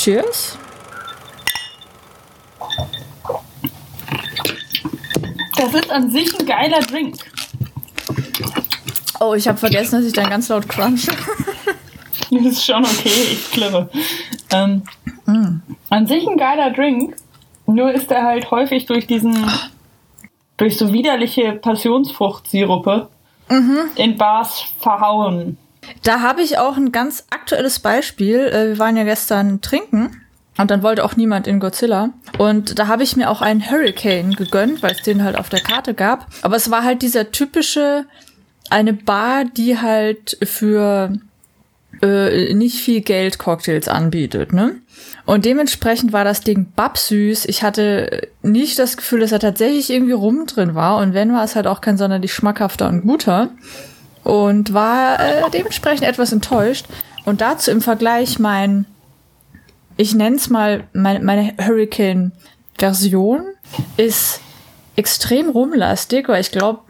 Cheers. 0.00 0.56
Das 5.58 5.74
ist 5.74 5.90
an 5.90 6.10
sich 6.10 6.40
ein 6.40 6.46
geiler 6.46 6.80
Drink. 6.80 7.16
Oh, 9.20 9.34
ich 9.34 9.46
habe 9.46 9.58
vergessen, 9.58 9.96
dass 9.96 10.06
ich 10.06 10.14
dann 10.14 10.30
ganz 10.30 10.48
laut 10.48 10.66
crunche. 10.68 11.12
Das 12.32 12.44
ist 12.44 12.64
schon 12.64 12.84
okay, 12.84 13.10
ich 13.32 13.50
klirre. 13.50 13.90
Ähm, 14.52 14.84
mm. 15.26 15.62
An 15.90 16.06
sich 16.06 16.26
ein 16.28 16.38
geiler 16.38 16.70
Drink, 16.70 17.16
nur 17.66 17.92
ist 17.92 18.10
er 18.12 18.22
halt 18.22 18.52
häufig 18.52 18.86
durch 18.86 19.08
diesen, 19.08 19.50
durch 20.56 20.78
so 20.78 20.92
widerliche 20.92 21.54
Passionsfruchtsirupe 21.54 23.08
mhm. 23.48 23.80
in 23.96 24.16
Bars 24.16 24.62
verhauen. 24.78 25.58
Da 26.04 26.20
habe 26.20 26.42
ich 26.42 26.56
auch 26.58 26.76
ein 26.76 26.92
ganz 26.92 27.26
aktuelles 27.50 27.80
Beispiel. 27.80 28.38
Äh, 28.38 28.68
wir 28.68 28.78
waren 28.78 28.96
ja 28.96 29.02
gestern 29.04 29.60
trinken 29.60 30.22
und 30.56 30.70
dann 30.70 30.82
wollte 30.82 31.04
auch 31.04 31.16
niemand 31.16 31.48
in 31.48 31.58
Godzilla. 31.58 32.10
Und 32.38 32.78
da 32.78 32.86
habe 32.86 33.02
ich 33.02 33.16
mir 33.16 33.28
auch 33.28 33.42
einen 33.42 33.68
Hurricane 33.68 34.34
gegönnt, 34.34 34.82
weil 34.82 34.92
es 34.92 35.02
den 35.02 35.24
halt 35.24 35.36
auf 35.36 35.48
der 35.48 35.60
Karte 35.60 35.94
gab. 35.94 36.26
Aber 36.42 36.56
es 36.56 36.70
war 36.70 36.84
halt 36.84 37.02
dieser 37.02 37.32
typische, 37.32 38.06
eine 38.70 38.92
Bar, 38.92 39.44
die 39.44 39.78
halt 39.78 40.38
für 40.44 41.12
äh, 42.02 42.54
nicht 42.54 42.76
viel 42.76 43.00
Geld 43.00 43.38
Cocktails 43.38 43.88
anbietet, 43.88 44.52
ne? 44.52 44.76
Und 45.26 45.44
dementsprechend 45.44 46.12
war 46.12 46.24
das 46.24 46.40
Ding 46.42 46.66
babsüß. 46.76 47.46
Ich 47.46 47.62
hatte 47.62 48.28
nicht 48.42 48.78
das 48.78 48.96
Gefühl, 48.96 49.20
dass 49.20 49.30
da 49.30 49.38
tatsächlich 49.38 49.90
irgendwie 49.90 50.12
rum 50.12 50.46
drin 50.46 50.74
war. 50.74 50.98
Und 50.98 51.14
wenn, 51.14 51.32
war 51.32 51.44
es 51.44 51.56
halt 51.56 51.66
auch 51.66 51.80
kein 51.80 51.96
sonderlich 51.96 52.32
schmackhafter 52.32 52.88
und 52.88 53.02
guter. 53.02 53.50
Und 54.24 54.74
war 54.74 55.20
äh, 55.20 55.42
dementsprechend 55.52 56.06
etwas 56.06 56.32
enttäuscht. 56.32 56.86
Und 57.24 57.40
dazu 57.40 57.70
im 57.70 57.80
Vergleich 57.80 58.38
mein, 58.38 58.86
ich 59.96 60.14
nenne 60.14 60.36
es 60.36 60.48
mal, 60.50 60.84
meine, 60.92 61.20
meine 61.20 61.54
Hurricane-Version 61.60 63.42
ist 63.96 64.40
extrem 64.96 65.50
rumlastig, 65.50 66.28
weil 66.28 66.40
ich 66.40 66.50
glaube, 66.50 66.80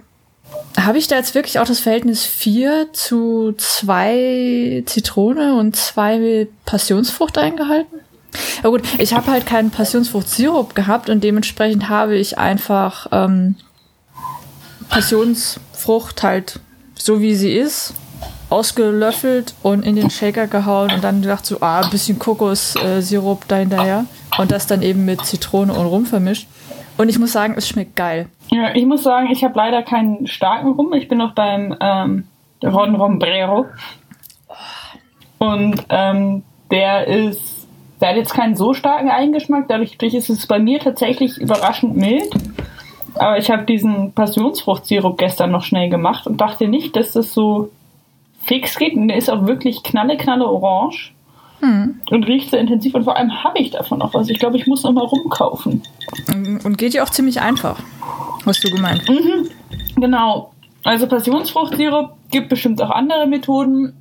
habe 0.78 0.98
ich 0.98 1.08
da 1.08 1.16
jetzt 1.16 1.34
wirklich 1.34 1.58
auch 1.58 1.66
das 1.66 1.80
Verhältnis 1.80 2.24
4 2.24 2.92
zu 2.92 3.54
2 3.56 4.84
Zitrone 4.86 5.54
und 5.54 5.76
2 5.76 6.48
Passionsfrucht 6.64 7.38
eingehalten? 7.38 8.00
Aber 8.62 8.78
gut, 8.78 8.82
ich 8.98 9.14
habe 9.14 9.30
halt 9.30 9.46
keinen 9.46 9.70
Passionsfrucht-Sirup 9.70 10.74
gehabt 10.74 11.10
und 11.10 11.24
dementsprechend 11.24 11.88
habe 11.88 12.16
ich 12.16 12.38
einfach 12.38 13.08
ähm, 13.10 13.56
Passionsfrucht 14.88 16.22
halt 16.22 16.60
so 16.96 17.20
wie 17.20 17.34
sie 17.34 17.52
ist 17.52 17.94
ausgelöffelt 18.50 19.54
und 19.62 19.84
in 19.84 19.96
den 19.96 20.10
Shaker 20.10 20.46
gehauen 20.46 20.90
und 20.92 21.04
dann 21.04 21.22
gedacht 21.22 21.46
so, 21.46 21.60
ah, 21.60 21.80
ein 21.80 21.90
bisschen 21.90 22.18
Kokossirup 22.18 23.46
da 23.48 23.56
hinterher 23.56 24.04
und 24.38 24.50
das 24.50 24.66
dann 24.66 24.82
eben 24.82 25.04
mit 25.04 25.24
Zitrone 25.24 25.72
und 25.72 25.86
Rum 25.86 26.06
vermischt. 26.06 26.48
Und 26.98 27.08
ich 27.08 27.18
muss 27.18 27.32
sagen, 27.32 27.54
es 27.56 27.66
schmeckt 27.66 27.96
geil. 27.96 28.28
Ja, 28.50 28.74
ich 28.74 28.84
muss 28.84 29.02
sagen, 29.02 29.30
ich 29.30 29.42
habe 29.42 29.54
leider 29.56 29.82
keinen 29.82 30.26
starken 30.26 30.72
Rum. 30.72 30.92
Ich 30.92 31.08
bin 31.08 31.18
noch 31.18 31.34
beim 31.34 31.74
ähm, 31.80 32.24
Ron 32.62 32.94
Rombrero. 32.94 33.66
Und 35.38 35.82
ähm, 35.88 36.42
der 36.70 37.06
ist, 37.06 37.66
der 38.00 38.10
hat 38.10 38.16
jetzt 38.16 38.34
keinen 38.34 38.54
so 38.54 38.74
starken 38.74 39.08
Eingeschmack. 39.08 39.66
Dadurch 39.68 39.96
ist 39.98 40.28
es 40.28 40.46
bei 40.46 40.58
mir 40.58 40.78
tatsächlich 40.80 41.38
überraschend 41.38 41.96
mild. 41.96 42.30
Aber 43.14 43.38
ich 43.38 43.50
habe 43.50 43.64
diesen 43.64 44.12
Passionsfruchtsirup 44.12 45.16
gestern 45.16 45.50
noch 45.52 45.62
schnell 45.62 45.88
gemacht 45.88 46.26
und 46.26 46.40
dachte 46.40 46.68
nicht, 46.68 46.96
dass 46.96 47.12
das 47.12 47.32
so 47.32 47.70
fix 48.42 48.76
geht. 48.76 48.94
Und 48.94 49.08
der 49.08 49.16
ist 49.16 49.30
auch 49.30 49.46
wirklich 49.46 49.82
knalle, 49.82 50.16
knalle 50.16 50.46
orange. 50.46 51.12
Hm. 51.60 52.00
Und 52.10 52.24
riecht 52.26 52.50
sehr 52.50 52.60
intensiv 52.60 52.94
und 52.94 53.04
vor 53.04 53.16
allem 53.16 53.44
habe 53.44 53.58
ich 53.58 53.70
davon 53.70 53.98
noch 53.98 54.14
was. 54.14 54.30
Ich 54.30 54.38
glaube, 54.38 54.56
ich 54.56 54.66
muss 54.66 54.82
noch 54.82 54.92
mal 54.92 55.04
rumkaufen. 55.04 55.82
Und 56.64 56.78
geht 56.78 56.94
ja 56.94 57.04
auch 57.04 57.10
ziemlich 57.10 57.42
einfach, 57.42 57.78
hast 58.46 58.64
du 58.64 58.70
gemeint. 58.70 59.06
Mhm. 59.08 59.50
Genau. 59.96 60.52
Also 60.84 61.06
Passionsfruchtsirup 61.06 62.14
gibt 62.30 62.48
bestimmt 62.48 62.80
auch 62.80 62.90
andere 62.90 63.26
Methoden. 63.26 63.94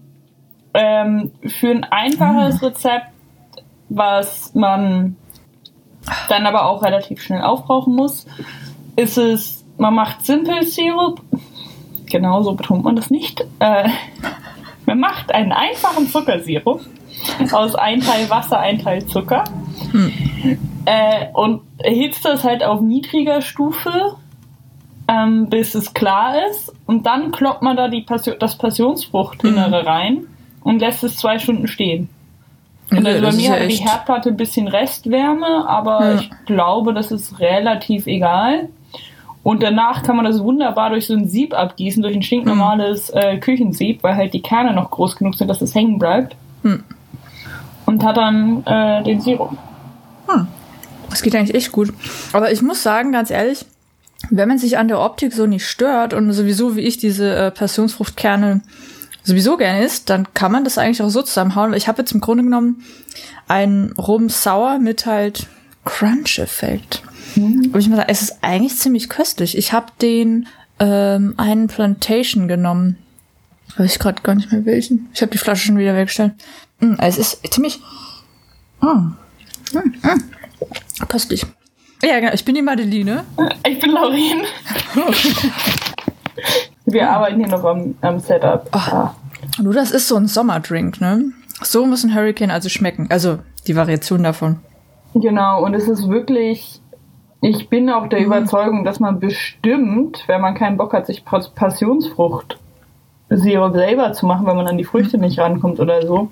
Ähm, 0.73 1.31
für 1.47 1.71
ein 1.71 1.83
einfaches 1.83 2.61
hm. 2.61 2.67
Rezept, 2.69 3.07
was 3.89 4.53
man 4.55 5.17
dann 6.29 6.45
aber 6.45 6.65
auch 6.65 6.83
relativ 6.83 7.21
schnell 7.21 7.41
aufbrauchen 7.41 7.95
muss, 7.95 8.25
ist 8.95 9.17
es, 9.17 9.65
man 9.77 9.95
macht 9.95 10.25
Simple 10.25 10.63
Sirup. 10.63 11.21
Genauso 12.09 12.53
betont 12.53 12.83
man 12.83 12.95
das 12.95 13.09
nicht. 13.09 13.45
Äh, 13.59 13.89
man 14.85 14.99
macht 14.99 15.31
einen 15.31 15.51
einfachen 15.51 16.07
Zuckersirup 16.07 16.81
aus 17.51 17.75
ein 17.75 18.01
Teil 18.01 18.29
Wasser, 18.29 18.59
ein 18.59 18.79
Teil 18.79 19.05
Zucker. 19.05 19.43
Hm. 19.91 20.11
Äh, 20.85 21.27
und 21.33 21.61
erhitzt 21.77 22.25
das 22.25 22.43
halt 22.43 22.63
auf 22.63 22.81
niedriger 22.81 23.41
Stufe, 23.41 24.15
ähm, 25.07 25.49
bis 25.49 25.75
es 25.75 25.93
klar 25.93 26.35
ist. 26.49 26.73
Und 26.85 27.05
dann 27.05 27.31
kloppt 27.31 27.61
man 27.61 27.77
da 27.77 27.87
die 27.87 28.01
Passion, 28.01 28.35
das 28.39 28.57
Passionsfruchtinnere 28.57 29.81
hm. 29.81 29.87
rein 29.87 30.27
und 30.61 30.79
lässt 30.79 31.03
es 31.03 31.17
zwei 31.17 31.39
Stunden 31.39 31.67
stehen. 31.67 32.09
Und 32.91 33.05
also 33.05 33.21
bei 33.21 33.31
mir 33.33 33.49
ja 33.49 33.51
hat 33.51 33.69
die 33.69 33.75
Herdplatte 33.75 34.29
ein 34.29 34.37
bisschen 34.37 34.67
Restwärme, 34.67 35.67
aber 35.67 36.13
ja. 36.13 36.15
ich 36.15 36.29
glaube, 36.45 36.93
das 36.93 37.11
ist 37.11 37.39
relativ 37.39 38.07
egal. 38.07 38.69
Und 39.41 39.63
danach 39.63 40.03
kann 40.03 40.15
man 40.15 40.25
das 40.25 40.39
wunderbar 40.41 40.89
durch 40.89 41.07
so 41.07 41.13
ein 41.13 41.27
Sieb 41.27 41.53
abgießen, 41.53 42.03
durch 42.03 42.15
ein 42.15 42.23
stinknormales 42.23 43.09
hm. 43.09 43.17
äh, 43.17 43.37
Küchensieb, 43.37 44.03
weil 44.03 44.15
halt 44.15 44.33
die 44.33 44.41
Kerne 44.41 44.73
noch 44.73 44.91
groß 44.91 45.15
genug 45.15 45.35
sind, 45.35 45.47
dass 45.47 45.61
es 45.61 45.73
hängen 45.73 45.97
bleibt. 45.97 46.35
Hm 46.63 46.83
und 47.89 48.03
hat 48.03 48.17
dann 48.17 48.63
äh, 48.67 49.03
den 49.03 49.19
Sirup. 49.19 49.57
Hm. 50.27 50.47
Das 51.09 51.23
geht 51.23 51.35
eigentlich 51.35 51.55
echt 51.55 51.71
gut. 51.71 51.91
Aber 52.33 52.51
ich 52.51 52.61
muss 52.61 52.83
sagen, 52.83 53.11
ganz 53.11 53.31
ehrlich, 53.31 53.65
wenn 54.29 54.47
man 54.47 54.59
sich 54.59 54.77
an 54.77 54.87
der 54.87 54.99
Optik 54.99 55.33
so 55.33 55.47
nicht 55.47 55.67
stört 55.67 56.13
und 56.13 56.31
sowieso 56.31 56.75
wie 56.75 56.81
ich 56.81 56.97
diese 56.97 57.35
äh, 57.35 57.51
Passionsfruchtkerne 57.51 58.61
sowieso 59.23 59.57
gerne 59.57 59.83
isst, 59.83 60.11
dann 60.11 60.31
kann 60.35 60.51
man 60.51 60.63
das 60.63 60.77
eigentlich 60.77 61.01
auch 61.01 61.09
so 61.09 61.23
zusammenhauen. 61.23 61.73
Ich 61.73 61.87
habe 61.87 62.03
jetzt 62.03 62.11
im 62.11 62.21
Grunde 62.21 62.43
genommen 62.43 62.83
einen 63.47 63.91
Rum 63.93 64.29
Sauer 64.29 64.77
mit 64.77 65.07
halt 65.07 65.47
Crunch-Effekt. 65.83 67.01
Mhm. 67.39 67.71
Und 67.73 67.79
ich 67.79 67.87
muss 67.87 67.97
sagen, 67.97 68.09
es 68.09 68.21
ist 68.21 68.37
eigentlich 68.41 68.75
ziemlich 68.77 69.09
köstlich. 69.09 69.57
Ich 69.57 69.73
habe 69.73 69.87
den 70.01 70.47
ähm, 70.79 71.33
einen 71.37 71.67
Plantation 71.67 72.47
genommen. 72.47 72.97
Weiß 73.77 73.93
ich 73.93 73.99
gerade 73.99 74.21
gar 74.21 74.35
nicht 74.35 74.51
mehr 74.51 74.65
welchen. 74.65 75.09
Ich 75.13 75.21
habe 75.21 75.31
die 75.31 75.37
Flasche 75.37 75.67
schon 75.67 75.77
wieder 75.77 75.95
weggestellt. 75.95 76.33
Mm, 76.79 76.95
es 76.99 77.17
ist 77.17 77.39
ziemlich 77.51 77.79
mm, 78.81 78.87
mm, 78.87 79.13
mm, 79.73 80.23
köstlich. 81.07 81.45
Ja, 82.03 82.19
genau. 82.19 82.33
Ich 82.33 82.45
bin 82.45 82.55
die 82.55 82.61
Madeline. 82.61 83.23
Ich 83.67 83.79
bin 83.79 83.91
Laurin. 83.91 84.41
Wir 86.85 87.09
arbeiten 87.09 87.37
hier 87.39 87.49
noch 87.49 87.63
am, 87.63 87.95
am 88.01 88.19
Setup. 88.19 88.69
Oh. 88.73 88.77
Ja. 88.77 89.15
Du, 89.57 89.71
das 89.71 89.91
ist 89.91 90.07
so 90.07 90.15
ein 90.15 90.27
Sommerdrink, 90.27 91.01
ne? 91.01 91.31
So 91.61 91.85
muss 91.85 92.03
ein 92.03 92.15
Hurricane 92.15 92.51
also 92.51 92.69
schmecken. 92.69 93.07
Also 93.09 93.39
die 93.67 93.75
Variation 93.75 94.23
davon. 94.23 94.59
Genau, 95.13 95.63
und 95.63 95.73
es 95.73 95.87
ist 95.87 96.07
wirklich. 96.07 96.79
Ich 97.41 97.69
bin 97.69 97.89
auch 97.89 98.07
der 98.07 98.19
mhm. 98.19 98.25
Überzeugung, 98.25 98.83
dass 98.83 98.99
man 98.99 99.19
bestimmt, 99.19 100.23
wenn 100.27 100.41
man 100.41 100.55
keinen 100.55 100.77
Bock 100.77 100.93
hat, 100.93 101.05
sich 101.05 101.23
Passionsfrucht 101.25 102.57
Sirup 103.29 103.73
selber 103.73 104.11
zu 104.13 104.25
machen, 104.25 104.47
wenn 104.47 104.55
man 104.55 104.67
an 104.67 104.77
die 104.77 104.83
Früchte 104.83 105.17
mhm. 105.17 105.23
nicht 105.23 105.39
rankommt 105.39 105.79
oder 105.79 106.05
so, 106.05 106.29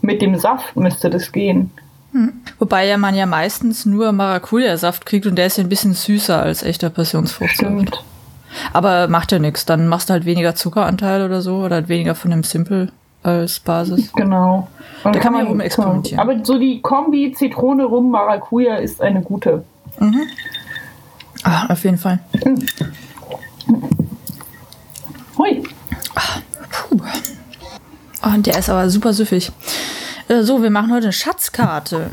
mit 0.00 0.20
dem 0.20 0.36
Saft 0.36 0.76
müsste 0.76 1.08
das 1.08 1.32
gehen. 1.32 1.70
Hm. 2.12 2.32
Wobei 2.58 2.86
ja 2.86 2.98
man 2.98 3.14
ja 3.14 3.26
meistens 3.26 3.86
nur 3.86 4.12
Maracuja-Saft 4.12 5.06
kriegt 5.06 5.26
und 5.26 5.36
der 5.36 5.46
ist 5.46 5.56
ja 5.56 5.64
ein 5.64 5.70
bisschen 5.70 5.94
süßer 5.94 6.42
als 6.42 6.62
echter 6.62 6.90
Passionsfruchtsaft. 6.90 8.04
Aber 8.74 9.08
macht 9.08 9.32
ja 9.32 9.38
nichts. 9.38 9.64
Dann 9.64 9.88
machst 9.88 10.10
du 10.10 10.12
halt 10.12 10.26
weniger 10.26 10.54
Zuckeranteil 10.54 11.24
oder 11.24 11.40
so 11.40 11.60
oder 11.60 11.76
halt 11.76 11.88
weniger 11.88 12.14
von 12.14 12.30
dem 12.30 12.42
Simple 12.42 12.92
als 13.22 13.60
Basis. 13.60 14.12
Genau. 14.12 14.68
Und 15.04 15.16
da 15.16 15.20
kann 15.20 15.32
man 15.32 15.46
rum 15.46 15.60
experimentieren. 15.60 16.20
Aber 16.20 16.44
so 16.44 16.58
die 16.58 16.82
Kombi 16.82 17.32
Zitrone 17.32 17.84
rum 17.84 18.10
Maracuja 18.10 18.76
ist 18.76 19.00
eine 19.00 19.22
gute. 19.22 19.64
Mhm. 19.98 20.28
Ah, 21.44 21.66
auf 21.68 21.84
jeden 21.84 21.98
Fall. 21.98 22.18
Mhm. 22.44 22.66
Hui. 25.38 25.62
Ach, 26.14 26.40
puh. 26.70 27.00
Oh, 28.24 28.28
und 28.28 28.46
der 28.46 28.58
ist 28.58 28.70
aber 28.70 28.88
super 28.88 29.12
süffig. 29.12 29.50
Äh, 30.28 30.42
so, 30.42 30.62
wir 30.62 30.70
machen 30.70 30.92
heute 30.92 31.06
eine 31.06 31.12
Schatzkarte. 31.12 32.10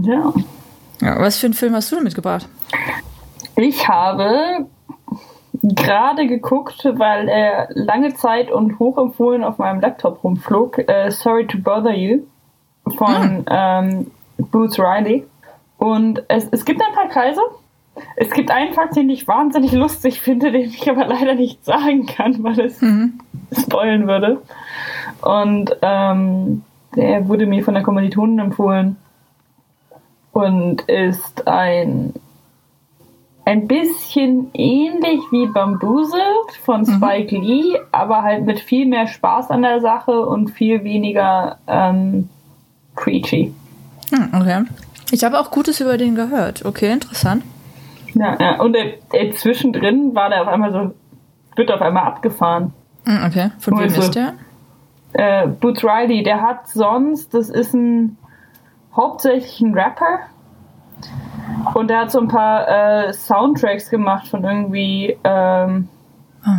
Ja. 0.00 0.32
ja. 1.00 1.20
Was 1.20 1.38
für 1.38 1.46
einen 1.46 1.54
Film 1.54 1.74
hast 1.74 1.90
du 1.90 1.96
denn 1.96 2.04
mitgebracht? 2.04 2.48
Ich 3.56 3.86
habe 3.86 4.66
gerade 5.62 6.26
geguckt, 6.26 6.82
weil 6.84 7.28
er 7.28 7.68
lange 7.74 8.14
Zeit 8.14 8.50
und 8.50 8.78
hochempfohlen 8.78 9.44
auf 9.44 9.58
meinem 9.58 9.80
Laptop 9.80 10.24
rumflog. 10.24 10.78
Äh, 10.88 11.10
Sorry 11.10 11.46
to 11.46 11.58
Bother 11.58 11.94
You 11.94 12.22
von 12.96 13.44
ah. 13.46 13.80
ähm, 13.80 14.10
Bruce 14.38 14.78
Riley. 14.78 15.26
Und 15.80 16.22
es, 16.28 16.46
es 16.50 16.66
gibt 16.66 16.82
ein 16.82 16.92
paar 16.92 17.08
Kreise. 17.08 17.40
Es 18.16 18.30
gibt 18.30 18.50
einen 18.50 18.74
Fakt, 18.74 18.96
den 18.96 19.08
ich 19.08 19.26
wahnsinnig 19.26 19.72
lustig 19.72 20.20
finde, 20.20 20.52
den 20.52 20.68
ich 20.68 20.88
aber 20.90 21.06
leider 21.06 21.34
nicht 21.34 21.64
sagen 21.64 22.04
kann, 22.04 22.42
weil 22.42 22.60
es 22.60 22.80
mhm. 22.82 23.20
spoilen 23.58 24.06
würde. 24.06 24.42
Und 25.22 25.74
ähm, 25.80 26.62
der 26.94 27.26
wurde 27.28 27.46
mir 27.46 27.64
von 27.64 27.74
der 27.74 27.82
Kommilitonin 27.82 28.38
empfohlen. 28.38 28.96
und 30.32 30.82
ist 30.82 31.48
ein 31.48 32.12
ein 33.46 33.66
bisschen 33.66 34.50
ähnlich 34.52 35.20
wie 35.30 35.46
Bamboozled 35.46 36.52
von 36.62 36.84
Spike 36.84 37.36
mhm. 37.36 37.42
Lee, 37.42 37.78
aber 37.90 38.22
halt 38.22 38.44
mit 38.44 38.60
viel 38.60 38.86
mehr 38.86 39.06
Spaß 39.06 39.50
an 39.50 39.62
der 39.62 39.80
Sache 39.80 40.12
und 40.26 40.50
viel 40.50 40.84
weniger 40.84 41.56
ähm, 41.66 42.28
preachy. 42.94 43.52
Hm, 44.10 44.28
okay. 44.34 44.64
Ich 45.10 45.24
habe 45.24 45.38
auch 45.38 45.50
Gutes 45.50 45.80
über 45.80 45.96
den 45.96 46.14
gehört. 46.14 46.64
Okay, 46.64 46.92
interessant. 46.92 47.44
Ja, 48.14 48.36
ja. 48.38 48.60
und 48.60 48.72
der, 48.72 48.94
der 49.12 49.32
zwischendrin 49.32 50.14
war 50.14 50.30
der 50.30 50.42
auf 50.42 50.48
einmal 50.48 50.72
so, 50.72 50.94
wird 51.56 51.70
auf 51.70 51.80
einmal 51.80 52.04
abgefahren. 52.04 52.72
Hm, 53.06 53.24
okay, 53.26 53.50
von 53.58 53.78
wem 53.78 53.86
ist 53.86 54.14
der? 54.14 54.34
Äh, 55.12 55.48
Boots 55.48 55.84
Riley, 55.84 56.22
der 56.22 56.40
hat 56.40 56.68
sonst, 56.68 57.34
das 57.34 57.50
ist 57.50 57.74
ein 57.74 58.16
hauptsächlich 58.94 59.60
ein 59.60 59.74
Rapper. 59.74 60.20
Und 61.74 61.90
der 61.90 62.00
hat 62.00 62.10
so 62.10 62.20
ein 62.20 62.28
paar 62.28 62.68
äh, 62.68 63.12
Soundtracks 63.12 63.90
gemacht 63.90 64.28
von 64.28 64.44
irgendwie 64.44 65.16
ähm, 65.24 65.88
oh, 66.46 66.50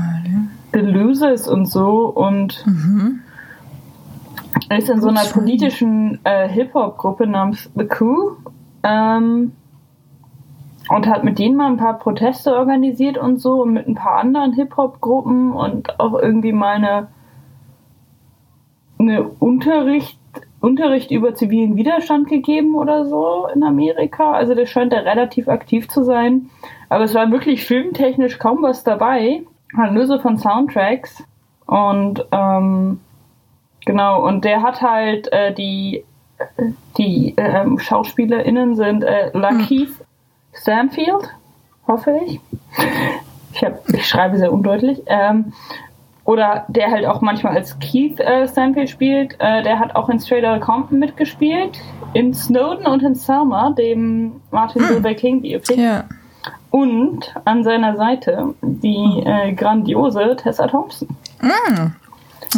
The 0.74 0.80
Losers 0.80 1.48
und 1.48 1.66
so 1.66 2.06
und 2.08 2.66
mhm. 2.66 3.22
Ist 4.78 4.90
in 4.90 5.02
so 5.02 5.10
einer 5.10 5.26
politischen 5.26 6.20
äh, 6.24 6.48
Hip-Hop-Gruppe 6.48 7.28
namens 7.28 7.70
The 7.76 7.86
Coup 7.86 8.38
ähm, 8.84 9.54
und 10.90 11.08
hat 11.08 11.24
mit 11.24 11.40
denen 11.40 11.56
mal 11.56 11.68
ein 11.68 11.78
paar 11.78 12.00
Proteste 12.00 12.56
organisiert 12.56 13.18
und 13.18 13.40
so 13.40 13.62
und 13.62 13.74
mit 13.74 13.88
ein 13.88 13.96
paar 13.96 14.18
anderen 14.20 14.54
Hip-Hop-Gruppen 14.54 15.54
und 15.54 16.00
auch 16.00 16.14
irgendwie 16.14 16.54
mal 16.54 16.76
eine, 16.76 17.08
eine 19.00 19.24
Unterricht, 19.24 20.20
Unterricht 20.60 21.12
über 21.12 21.34
zivilen 21.34 21.76
Widerstand 21.76 22.28
gegeben 22.28 22.76
oder 22.76 23.06
so 23.06 23.48
in 23.54 23.64
Amerika. 23.64 24.32
Also 24.32 24.54
der 24.54 24.66
scheint 24.66 24.94
da 24.94 24.98
relativ 25.00 25.48
aktiv 25.48 25.88
zu 25.88 26.04
sein. 26.04 26.50
Aber 26.90 27.06
es 27.06 27.16
war 27.16 27.32
wirklich 27.32 27.66
filmtechnisch 27.66 28.38
kaum 28.38 28.62
was 28.62 28.84
dabei. 28.84 29.44
Halt 29.76 29.94
nur 29.94 30.06
so 30.06 30.20
von 30.20 30.38
Soundtracks. 30.38 31.24
Und 31.66 32.26
ähm, 32.32 33.00
genau, 33.86 34.26
und 34.26 34.46
der 34.46 34.62
hat 34.62 34.82
halt 34.82 35.32
äh, 35.32 35.54
die 35.54 36.04
die 36.98 37.34
ähm, 37.38 37.80
SchauspielerInnen 37.80 38.76
sind 38.76 39.04
äh, 39.04 39.30
Lakeith 39.34 39.90
hm. 39.90 40.06
Stanfield, 40.54 41.30
hoffe 41.88 42.20
ich. 42.26 42.40
Ich, 43.54 43.64
hab, 43.64 43.88
ich 43.90 44.08
schreibe 44.08 44.38
sehr 44.38 44.52
undeutlich. 44.52 45.02
Ähm, 45.08 45.54
oder 46.24 46.66
der 46.68 46.92
halt 46.92 47.06
auch 47.06 47.22
manchmal 47.22 47.56
als 47.56 47.78
Keith 47.80 48.20
äh, 48.20 48.48
Stanfield 48.48 48.90
spielt. 48.90 49.36
Äh, 49.40 49.64
der 49.64 49.80
hat 49.80 49.96
auch 49.96 50.10
in 50.10 50.20
Straight 50.20 50.46
Outta 50.46 50.60
Compton 50.60 51.00
mitgespielt, 51.00 51.78
in 52.14 52.34
Snowden 52.34 52.86
und 52.86 53.02
in 53.04 53.16
Selma, 53.16 53.72
dem 53.72 54.42
Martin 54.52 54.88
hm. 54.88 54.96
Luther 54.96 55.14
King 55.16 55.42
Biopic. 55.42 55.82
Ja. 55.82 56.06
Und 56.70 57.34
an 57.44 57.64
seiner 57.64 57.98
Seite 57.98 58.54
die 58.62 59.24
äh, 59.26 59.54
grandiose 59.54 60.36
Tessa 60.38 60.68
Thompson. 60.68 61.10
Mm. 61.42 61.92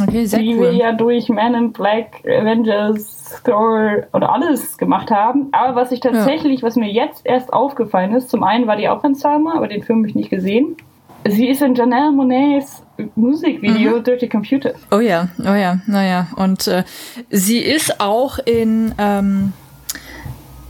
Okay, 0.01 0.25
sehr 0.25 0.40
die 0.40 0.56
cool. 0.56 0.62
wir 0.62 0.74
ja 0.74 0.92
durch 0.92 1.30
Man 1.30 1.54
in 1.54 1.72
Black, 1.72 2.24
Avengers, 2.25 3.42
Thor 3.44 4.04
oder 4.12 4.34
alles 4.34 4.78
gemacht 4.78 5.12
haben. 5.12 5.50
Aber 5.51 5.75
was 5.75 5.92
ich 5.92 6.00
tatsächlich, 6.00 6.62
ja. 6.62 6.68
was 6.68 6.75
mir 6.75 6.92
jetzt 6.92 7.25
erst 7.25 7.54
aufgefallen 7.54 8.16
ist, 8.16 8.30
zum 8.30 8.44
einen 8.44 8.68
war 8.68 8.75
die 8.75 8.90
auch 8.90 9.04
in 9.04 9.16
Salma, 9.16 9.54
aber 9.56 9.68
den 9.68 9.84
Film 9.84 10.00
habe 10.00 10.10
ich 10.10 10.16
nicht 10.16 10.30
gesehen. 10.30 10.78
Sie 11.25 11.48
ist 11.48 11.62
in 11.62 11.75
Janelle 11.75 12.12
Monets 12.12 12.84
Musikvideo 13.16 13.98
mhm. 13.98 14.04
Dirty 14.04 14.28
Computer. 14.28 14.74
Oh 14.92 15.00
ja, 15.00 15.30
oh 15.40 15.54
ja, 15.54 15.80
naja. 15.88 16.28
Und 16.36 16.68
äh, 16.68 16.84
sie 17.30 17.60
ist 17.60 18.01
auch 18.01 18.40
in, 18.40 18.94
ähm, 18.98 19.54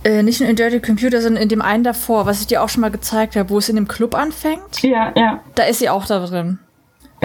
äh, 0.03 0.21
nicht 0.21 0.41
nur 0.41 0.49
in 0.49 0.55
Dirty 0.55 0.79
Computer, 0.79 1.21
sondern 1.21 1.41
in 1.41 1.49
dem 1.49 1.61
einen 1.61 1.83
davor, 1.83 2.25
was 2.25 2.41
ich 2.41 2.47
dir 2.47 2.61
auch 2.61 2.69
schon 2.69 2.81
mal 2.81 2.91
gezeigt 2.91 3.35
habe, 3.35 3.49
wo 3.49 3.57
es 3.57 3.69
in 3.69 3.75
dem 3.75 3.87
Club 3.87 4.15
anfängt. 4.15 4.83
Ja, 4.83 5.11
ja. 5.15 5.39
Da 5.55 5.63
ist 5.63 5.79
sie 5.79 5.89
auch 5.89 6.05
da 6.05 6.23
drin. 6.25 6.59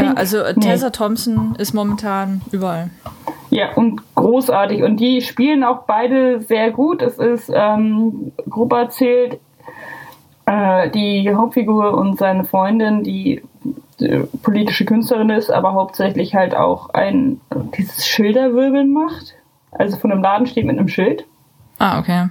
Ja, 0.05 0.13
also 0.15 0.39
nee. 0.55 0.61
Tessa 0.61 0.91
Thompson 0.91 1.55
ist 1.59 1.75
momentan 1.75 2.43
überall. 2.53 2.91
Ja, 3.51 3.73
und 3.75 4.03
großartig. 4.15 4.83
Und 4.83 4.99
die 4.99 5.23
spielen 5.23 5.65
auch 5.65 5.85
beide 5.85 6.41
sehr 6.41 6.71
gut. 6.71 7.03
Es 7.03 7.19
ist, 7.19 7.51
ähm, 7.53 8.33
grob 8.49 8.73
erzählt, 8.73 9.39
äh, 10.47 10.91
die 10.91 11.35
Hauptfigur 11.35 11.97
und 11.97 12.19
seine 12.19 12.45
Freundin, 12.45 13.05
die, 13.05 13.43
die 14.01 14.25
politische 14.43 14.85
Künstlerin 14.85 15.31
ist, 15.31 15.51
aber 15.51 15.73
hauptsächlich 15.75 16.35
halt 16.35 16.55
auch 16.55 16.91
ein 16.91 17.41
dieses 17.77 18.07
Schilderwirbeln 18.07 18.93
macht. 18.93 19.35
Also 19.73 19.97
von 19.97 20.13
einem 20.13 20.23
Laden 20.23 20.47
steht 20.47 20.67
mit 20.67 20.79
einem 20.79 20.89
Schild. 20.89 21.25
Ah, 21.79 21.99
okay. 21.99 22.29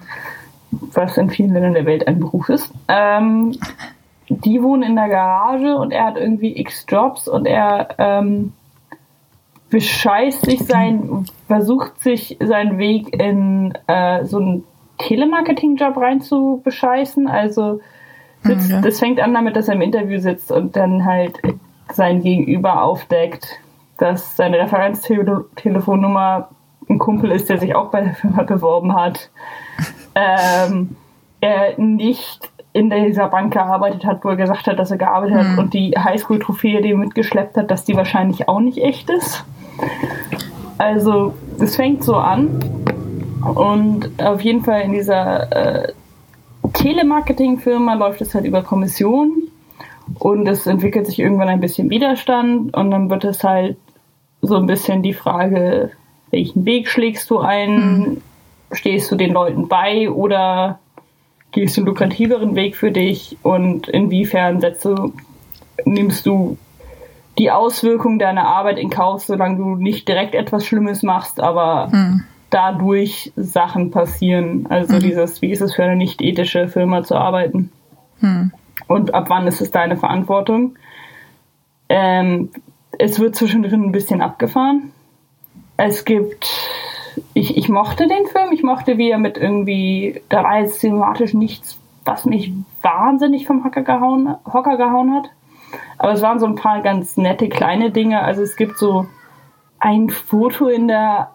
Was 0.72 1.18
in 1.18 1.30
vielen 1.30 1.54
Ländern 1.54 1.74
der 1.74 1.86
Welt 1.86 2.08
ein 2.08 2.20
Beruf 2.20 2.50
ist. 2.50 2.72
Ähm, 2.88 3.58
die 4.30 4.62
wohnen 4.62 4.84
in 4.84 4.96
der 4.96 5.10
Garage 5.10 5.76
und 5.76 5.92
er 5.92 6.06
hat 6.06 6.18
irgendwie 6.18 6.60
x 6.60 6.86
Jobs 6.88 7.28
und 7.28 7.46
er 7.46 7.90
ähm, 7.98 8.54
bescheißt 9.70 10.46
sich 10.46 10.66
sein, 10.66 11.26
versucht 11.48 12.00
sich 12.00 12.38
seinen 12.42 12.78
Weg 12.78 13.20
in 13.20 13.74
äh, 13.88 14.26
so 14.26 14.38
einen 14.38 14.64
Telemarketing-Job 14.98 15.98
rein 15.98 16.22
zu 16.22 16.62
bescheißen. 16.64 17.28
Also 17.28 17.82
sitzt, 18.44 18.72
mhm. 18.72 18.82
das 18.82 19.00
fängt 19.00 19.20
an 19.20 19.34
damit, 19.34 19.56
dass 19.56 19.68
er 19.68 19.76
im 19.76 19.82
Interview 19.82 20.20
sitzt 20.20 20.52
und 20.52 20.76
dann 20.76 21.06
halt 21.06 21.40
sein 21.94 22.22
Gegenüber 22.22 22.84
aufdeckt, 22.84 23.60
dass 23.98 24.36
seine 24.36 24.60
Referenztelefonnummer 24.60 26.50
ein 26.90 27.00
Kumpel 27.00 27.32
ist, 27.32 27.50
der 27.50 27.58
sich 27.58 27.76
auch 27.76 27.92
bei 27.92 28.02
der 28.02 28.14
Firma 28.14 28.44
beworben 28.44 28.96
hat. 28.96 29.30
Ähm, 30.20 30.96
er 31.42 31.80
nicht 31.80 32.50
in 32.78 32.92
dieser 32.92 33.28
Bank 33.28 33.54
gearbeitet 33.54 34.06
hat, 34.06 34.24
wo 34.24 34.30
er 34.30 34.36
gesagt 34.36 34.68
hat, 34.68 34.78
dass 34.78 34.92
er 34.92 34.98
gearbeitet 34.98 35.36
mhm. 35.36 35.40
hat 35.40 35.58
und 35.58 35.74
die 35.74 35.92
Highschool-Trophäe, 35.98 36.82
die 36.82 36.92
er 36.92 36.98
mitgeschleppt 36.98 37.58
hat, 37.58 37.72
dass 37.72 37.84
die 37.84 37.96
wahrscheinlich 37.96 38.48
auch 38.48 38.60
nicht 38.60 38.78
echt 38.78 39.10
ist. 39.10 39.44
Also, 40.78 41.34
es 41.60 41.76
fängt 41.76 42.04
so 42.04 42.16
an 42.16 42.62
und 43.56 44.12
auf 44.22 44.42
jeden 44.42 44.64
Fall 44.64 44.82
in 44.82 44.94
dieser 44.94 45.86
äh, 45.86 45.94
Telemarketing-Firma 46.74 47.96
läuft 47.96 48.22
es 48.22 48.36
halt 48.36 48.46
über 48.46 48.62
Kommission 48.62 49.32
und 50.20 50.48
es 50.48 50.68
entwickelt 50.68 51.08
sich 51.08 51.18
irgendwann 51.18 51.48
ein 51.48 51.60
bisschen 51.60 51.90
Widerstand 51.90 52.76
und 52.76 52.92
dann 52.92 53.10
wird 53.10 53.24
es 53.26 53.44
halt 53.44 53.78
so 54.42 54.56
ein 54.56 54.68
bisschen 54.68 55.02
die 55.02 55.14
Frage, 55.14 55.92
welchen 56.30 56.66
Weg 56.66 56.90
schlägst 56.90 57.30
du 57.32 57.40
ein? 57.40 57.76
Mhm. 57.76 58.22
Stehst 58.72 59.10
du 59.12 59.16
den 59.16 59.32
Leuten 59.32 59.68
bei 59.68 60.12
oder 60.12 60.80
gehst 61.52 61.78
du 61.78 61.82
einen 61.82 61.88
lukrativeren 61.88 62.56
Weg 62.56 62.76
für 62.76 62.92
dich 62.92 63.38
und 63.44 63.88
inwiefern 63.88 64.60
setzt 64.62 64.86
du, 64.86 65.14
nimmst 65.86 66.26
du 66.26 66.58
die 67.38 67.52
Auswirkungen 67.52 68.20
deiner 68.20 68.48
Arbeit 68.48 68.80
in 68.80 68.90
Kauf, 68.90 69.24
solange 69.24 69.58
du 69.58 69.76
nicht 69.76 70.08
direkt 70.08 70.36
etwas 70.36 70.66
Schlimmes 70.66 71.04
machst, 71.04 71.40
aber 71.40 71.90
mhm. 71.92 72.24
dadurch 72.50 73.32
Sachen 73.36 73.92
passieren. 73.92 74.66
Also 74.70 74.96
mhm. 74.96 75.00
dieses, 75.02 75.42
wie 75.42 75.52
ist 75.52 75.62
es 75.62 75.76
für 75.76 75.84
eine 75.84 75.96
nicht 75.96 76.22
ethische 76.22 76.68
Firma 76.68 77.04
zu 77.04 77.16
arbeiten? 77.16 77.72
Mhm. 78.20 78.52
Und 78.88 79.14
ab 79.14 79.26
wann 79.30 79.48
ist 79.48 79.62
es 79.62 79.72
deine 79.72 79.98
Verantwortung? 79.98 80.76
Ähm, 81.90 82.50
es 82.98 83.20
wird 83.20 83.36
zwischendrin 83.36 83.84
ein 83.84 83.92
bisschen 83.92 84.22
abgefahren. 84.22 84.92
Es 85.78 86.06
gibt 86.06 86.48
ich, 87.34 87.58
ich 87.58 87.70
mochte 87.70 88.08
den 88.08 88.26
Film, 88.28 88.52
ich 88.52 88.64
mochte, 88.64 88.98
wie 88.98 89.10
er 89.10 89.18
mit 89.18 89.38
irgendwie, 89.38 90.22
da 90.30 90.44
war 90.44 90.60
jetzt 90.60 90.80
thematisch 90.80 91.34
nichts, 91.34 91.80
was 92.06 92.26
mich 92.26 92.54
wahnsinnig 92.82 93.48
vom 93.48 93.64
Hocker 93.64 93.82
gehauen, 93.82 94.36
Hocker 94.46 94.78
gehauen 94.78 95.14
hat. 95.14 95.30
Aber 95.98 96.14
es 96.14 96.22
waren 96.22 96.40
so 96.40 96.46
ein 96.46 96.56
paar 96.56 96.82
ganz 96.82 97.18
nette 97.18 97.50
kleine 97.50 97.92
Dinge. 97.92 98.22
Also 98.22 98.42
es 98.42 98.56
gibt 98.56 98.78
so 98.78 99.08
ein 99.80 100.10
Foto 100.10 100.68
in 100.68 100.88
der, 100.88 101.32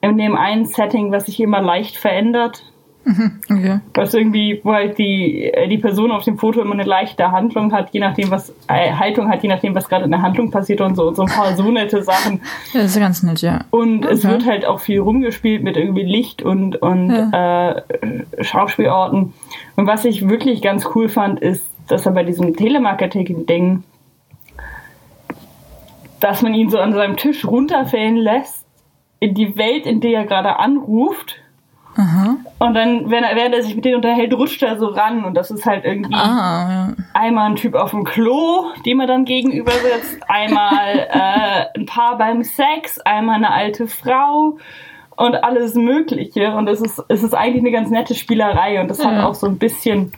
in 0.00 0.18
dem 0.18 0.36
einen 0.36 0.66
Setting, 0.66 1.12
was 1.12 1.26
sich 1.26 1.40
immer 1.40 1.60
leicht 1.60 1.96
verändert. 1.96 2.71
Mhm, 3.04 3.40
okay. 3.50 3.80
Was 3.94 4.14
irgendwie, 4.14 4.60
wo 4.62 4.72
halt 4.72 4.96
die, 4.98 5.44
äh, 5.52 5.68
die 5.68 5.78
Person 5.78 6.12
auf 6.12 6.24
dem 6.24 6.38
Foto 6.38 6.60
immer 6.60 6.74
eine 6.74 6.84
leichte 6.84 7.32
Handlung 7.32 7.72
hat, 7.72 7.90
je 7.92 8.00
nachdem, 8.00 8.30
was, 8.30 8.54
äh, 8.68 8.92
Haltung 8.92 9.28
hat, 9.28 9.42
je 9.42 9.48
nachdem, 9.48 9.74
was 9.74 9.88
gerade 9.88 10.04
in 10.04 10.10
der 10.10 10.22
Handlung 10.22 10.50
passiert 10.50 10.80
und 10.80 10.94
so, 10.94 11.08
und 11.08 11.16
so 11.16 11.22
ein 11.22 11.28
paar 11.28 11.56
so 11.56 11.70
nette 11.70 12.02
Sachen. 12.02 12.40
Ja, 12.72 12.82
das 12.82 12.92
ist 12.92 13.00
ganz 13.00 13.22
nett, 13.22 13.40
ja. 13.42 13.64
Und 13.70 14.04
okay. 14.04 14.14
es 14.14 14.24
wird 14.24 14.46
halt 14.46 14.66
auch 14.66 14.80
viel 14.80 15.00
rumgespielt 15.00 15.64
mit 15.64 15.76
irgendwie 15.76 16.04
Licht 16.04 16.42
und, 16.42 16.76
und 16.76 17.10
ja. 17.10 17.70
äh, 17.70 17.82
Schauspielorten. 18.40 19.32
Und 19.76 19.86
was 19.86 20.04
ich 20.04 20.28
wirklich 20.28 20.62
ganz 20.62 20.88
cool 20.94 21.08
fand, 21.08 21.40
ist, 21.40 21.66
dass 21.88 22.06
er 22.06 22.12
bei 22.12 22.22
diesem 22.22 22.56
Telemarketing-Ding, 22.56 23.82
dass 26.20 26.42
man 26.42 26.54
ihn 26.54 26.70
so 26.70 26.78
an 26.78 26.92
seinem 26.92 27.16
Tisch 27.16 27.44
runterfällen 27.44 28.16
lässt, 28.16 28.64
in 29.18 29.34
die 29.34 29.56
Welt, 29.56 29.86
in 29.86 30.00
der 30.00 30.20
er 30.20 30.26
gerade 30.26 30.58
anruft 30.58 31.41
Aha. 31.96 32.36
Und 32.58 32.74
dann, 32.74 33.10
wenn 33.10 33.24
er, 33.24 33.36
während 33.36 33.54
er 33.54 33.62
sich 33.62 33.74
mit 33.74 33.84
denen 33.84 33.96
unterhält, 33.96 34.32
rutscht 34.34 34.62
er 34.62 34.78
so 34.78 34.86
ran. 34.86 35.24
Und 35.24 35.34
das 35.34 35.50
ist 35.50 35.66
halt 35.66 35.84
irgendwie 35.84 36.14
ah, 36.14 36.88
ja. 36.88 36.94
einmal 37.12 37.50
ein 37.50 37.56
Typ 37.56 37.74
auf 37.74 37.90
dem 37.90 38.04
Klo, 38.04 38.66
dem 38.86 39.00
er 39.00 39.06
dann 39.06 39.24
gegenüber 39.24 39.72
sitzt, 39.72 40.18
einmal 40.28 40.98
äh, 41.10 41.78
ein 41.78 41.86
Paar 41.86 42.16
beim 42.18 42.42
Sex, 42.42 42.98
einmal 43.00 43.36
eine 43.36 43.50
alte 43.50 43.86
Frau 43.86 44.58
und 45.16 45.34
alles 45.44 45.74
Mögliche. 45.74 46.54
Und 46.54 46.68
es 46.68 46.80
ist, 46.80 47.02
es 47.08 47.22
ist 47.22 47.34
eigentlich 47.34 47.62
eine 47.62 47.72
ganz 47.72 47.90
nette 47.90 48.14
Spielerei 48.14 48.80
und 48.80 48.90
es 48.90 48.98
ja. 48.98 49.10
hat 49.10 49.24
auch 49.24 49.34
so 49.34 49.46
ein 49.46 49.58
bisschen, 49.58 50.12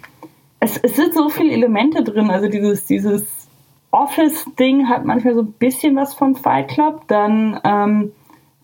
es, 0.60 0.76
es 0.76 0.94
sind 0.96 1.14
so 1.14 1.28
viele 1.28 1.52
Elemente 1.52 2.04
drin. 2.04 2.30
Also 2.30 2.48
dieses, 2.48 2.86
dieses 2.86 3.48
Office-Ding 3.90 4.88
hat 4.88 5.04
manchmal 5.04 5.34
so 5.34 5.42
ein 5.42 5.52
bisschen 5.52 5.96
was 5.96 6.14
von 6.14 6.36
Fight 6.36 6.68
Club. 6.68 7.02
Dann 7.08 7.60
ähm, 7.64 8.12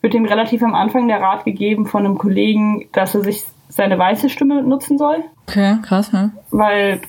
wird 0.01 0.15
ihm 0.15 0.25
relativ 0.25 0.63
am 0.63 0.75
Anfang 0.75 1.09
der 1.09 1.21
Rat 1.21 1.45
gegeben 1.45 1.87
von 1.87 2.05
einem 2.05 2.19
Kollegen, 2.19 2.87
dass 2.93 3.15
er 3.15 3.23
sich 3.23 3.45
seine 3.69 3.99
weiße 3.99 4.29
Stimme 4.29 4.63
nutzen 4.63 4.99
soll. 4.99 5.25
Okay, 5.47 5.77
krass, 5.83 6.13
ne? 6.13 6.33
Weil 6.51 7.01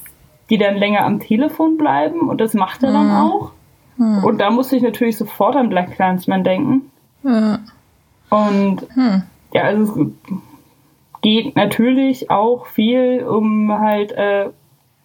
die 0.49 0.57
dann 0.57 0.75
länger 0.75 1.05
am 1.05 1.19
Telefon 1.19 1.77
bleiben 1.77 2.29
und 2.29 2.41
das 2.41 2.53
macht 2.53 2.83
er 2.83 2.89
mhm. 2.89 2.93
dann 2.93 3.11
auch. 3.11 3.51
Mhm. 3.97 4.23
Und 4.23 4.37
da 4.39 4.51
musste 4.51 4.75
ich 4.75 4.83
natürlich 4.83 5.17
sofort 5.17 5.55
an 5.55 5.69
Black 5.69 5.91
Clansman 5.91 6.43
denken. 6.43 6.91
Mhm. 7.23 7.59
Und 8.29 8.87
hm. 8.93 9.23
ja, 9.53 9.63
also 9.63 9.83
es 9.83 10.15
geht 11.21 11.55
natürlich 11.55 12.31
auch 12.31 12.65
viel 12.65 13.23
um 13.23 13.71
halt 13.77 14.13
äh, 14.13 14.49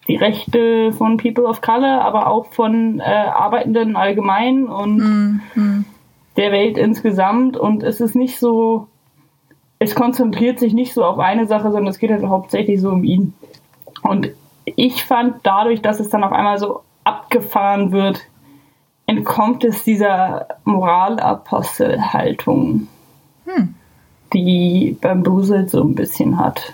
die 0.07 0.15
Rechte 0.15 0.93
von 0.93 1.17
People 1.17 1.43
of 1.43 1.61
Color, 1.61 2.01
aber 2.01 2.27
auch 2.27 2.47
von 2.53 2.99
äh, 2.99 3.03
Arbeitenden 3.03 3.97
allgemein 3.97 4.65
und 4.67 4.97
mhm. 4.97 5.85
Der 6.37 6.51
Welt 6.51 6.77
insgesamt. 6.77 7.57
Und 7.57 7.83
es 7.83 7.99
ist 7.99 8.15
nicht 8.15 8.39
so, 8.39 8.87
es 9.79 9.95
konzentriert 9.95 10.59
sich 10.59 10.73
nicht 10.73 10.93
so 10.93 11.03
auf 11.03 11.19
eine 11.19 11.47
Sache, 11.47 11.71
sondern 11.71 11.87
es 11.87 11.99
geht 11.99 12.11
halt 12.11 12.25
hauptsächlich 12.25 12.79
so 12.79 12.89
um 12.89 13.03
ihn. 13.03 13.33
Und 14.03 14.29
ich 14.63 15.03
fand 15.03 15.37
dadurch, 15.43 15.81
dass 15.81 15.99
es 15.99 16.09
dann 16.09 16.23
auf 16.23 16.31
einmal 16.31 16.59
so 16.59 16.83
abgefahren 17.03 17.91
wird, 17.91 18.21
entkommt 19.05 19.63
es 19.63 19.83
dieser 19.83 20.47
Moralapostelhaltung, 20.65 22.87
hm. 23.45 23.75
die 24.33 24.97
Bamboozled 25.01 25.69
so 25.69 25.81
ein 25.81 25.95
bisschen 25.95 26.37
hat. 26.37 26.73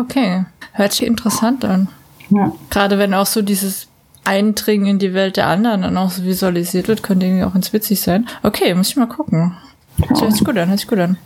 Okay, 0.00 0.44
hört 0.72 0.92
sich 0.92 1.06
interessant 1.06 1.64
an. 1.64 1.88
Ja. 2.30 2.52
Gerade 2.70 2.98
wenn 2.98 3.12
auch 3.12 3.26
so 3.26 3.42
dieses 3.42 3.88
Eindringen 4.24 4.86
in 4.86 4.98
die 4.98 5.14
Welt 5.14 5.36
der 5.36 5.46
anderen 5.46 5.82
dann 5.82 5.96
auch 5.96 6.10
so 6.10 6.24
visualisiert 6.24 6.88
wird, 6.88 7.02
könnte 7.02 7.26
irgendwie 7.26 7.44
auch 7.44 7.52
ganz 7.54 7.72
witzig 7.72 8.00
sein. 8.00 8.26
Okay, 8.42 8.74
muss 8.74 8.88
ich 8.88 8.96
mal 8.96 9.06
gucken. 9.06 9.56
Hört 10.08 10.32
sich 10.32 10.44
gut 10.44 10.56
an, 10.56 10.68
hört 10.68 10.80
sich 10.80 10.88
gut 10.88 10.98
an. 10.98 11.16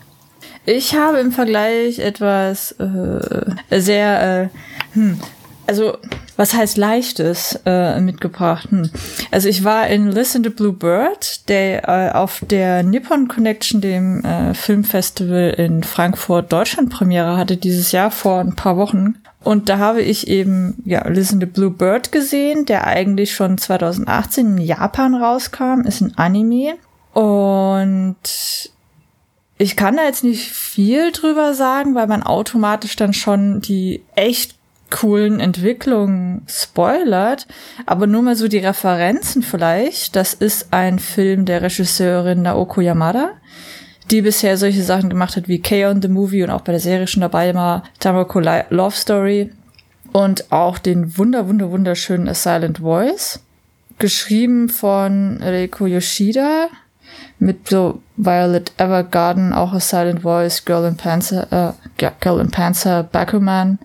Ich 0.66 0.94
habe 0.94 1.18
im 1.18 1.32
Vergleich 1.32 1.98
etwas 1.98 2.72
äh, 2.72 3.80
sehr, 3.80 4.42
äh, 4.42 4.48
hm, 4.92 5.18
also 5.66 5.96
was 6.36 6.54
heißt 6.54 6.76
leichtes 6.76 7.58
äh, 7.66 8.00
mitgebracht? 8.00 8.70
Hm. 8.70 8.90
Also 9.32 9.48
ich 9.48 9.64
war 9.64 9.88
in 9.88 10.12
Listen 10.12 10.42
to 10.44 10.50
Blue 10.50 10.72
Bird, 10.72 11.48
der 11.48 11.88
äh, 11.88 12.12
auf 12.12 12.42
der 12.48 12.84
Nippon 12.84 13.26
Connection, 13.26 13.80
dem 13.80 14.24
äh, 14.24 14.54
Filmfestival 14.54 15.54
in 15.58 15.82
Frankfurt 15.82 16.52
Deutschland 16.52 16.90
Premiere 16.90 17.36
hatte 17.36 17.56
dieses 17.56 17.90
Jahr 17.90 18.10
vor 18.10 18.38
ein 18.40 18.54
paar 18.54 18.76
Wochen. 18.76 19.16
Und 19.48 19.70
da 19.70 19.78
habe 19.78 20.02
ich 20.02 20.28
eben, 20.28 20.74
ja, 20.84 21.08
Listen 21.08 21.40
to 21.40 21.46
Blue 21.46 21.70
Bird 21.70 22.12
gesehen, 22.12 22.66
der 22.66 22.86
eigentlich 22.86 23.32
schon 23.32 23.56
2018 23.56 24.58
in 24.58 24.58
Japan 24.58 25.14
rauskam, 25.14 25.86
ist 25.86 26.02
ein 26.02 26.12
Anime. 26.18 26.74
Und 27.14 28.16
ich 29.56 29.74
kann 29.74 29.96
da 29.96 30.04
jetzt 30.04 30.22
nicht 30.22 30.50
viel 30.52 31.12
drüber 31.12 31.54
sagen, 31.54 31.94
weil 31.94 32.06
man 32.08 32.22
automatisch 32.22 32.94
dann 32.96 33.14
schon 33.14 33.62
die 33.62 34.02
echt 34.16 34.54
coolen 34.90 35.40
Entwicklungen 35.40 36.42
spoilert, 36.46 37.46
aber 37.86 38.06
nur 38.06 38.20
mal 38.20 38.36
so 38.36 38.48
die 38.48 38.58
Referenzen 38.58 39.40
vielleicht. 39.40 40.14
Das 40.14 40.34
ist 40.34 40.74
ein 40.74 40.98
Film 40.98 41.46
der 41.46 41.62
Regisseurin 41.62 42.42
Naoko 42.42 42.82
Yamada 42.82 43.30
die 44.10 44.22
bisher 44.22 44.56
solche 44.56 44.82
Sachen 44.82 45.10
gemacht 45.10 45.36
hat 45.36 45.48
wie 45.48 45.60
K-On! 45.60 46.02
The 46.02 46.08
Movie 46.08 46.42
und 46.42 46.50
auch 46.50 46.62
bei 46.62 46.72
der 46.72 46.80
Serie 46.80 47.06
schon 47.06 47.20
dabei 47.20 47.54
war, 47.54 47.84
Tamako 47.98 48.40
Love 48.40 48.96
Story 48.96 49.50
und 50.12 50.50
auch 50.50 50.78
den 50.78 51.18
wunder, 51.18 51.48
wunder, 51.48 51.70
wunderschönen 51.70 52.28
A 52.28 52.34
Silent 52.34 52.78
Voice, 52.78 53.40
geschrieben 53.98 54.68
von 54.68 55.38
Reiko 55.42 55.86
Yoshida 55.86 56.68
mit 57.38 57.68
so 57.68 58.02
Violet 58.16 58.72
Evergarden, 58.78 59.52
auch 59.52 59.72
A 59.72 59.80
Silent 59.80 60.22
Voice, 60.22 60.64
Girl 60.64 60.86
in 60.86 60.96
Panzer, 60.96 61.46
äh, 61.52 62.02
ja, 62.02 62.12
Girl 62.20 62.40
in 62.40 62.50
Panzer, 62.50 63.02
Bakuman 63.02 63.78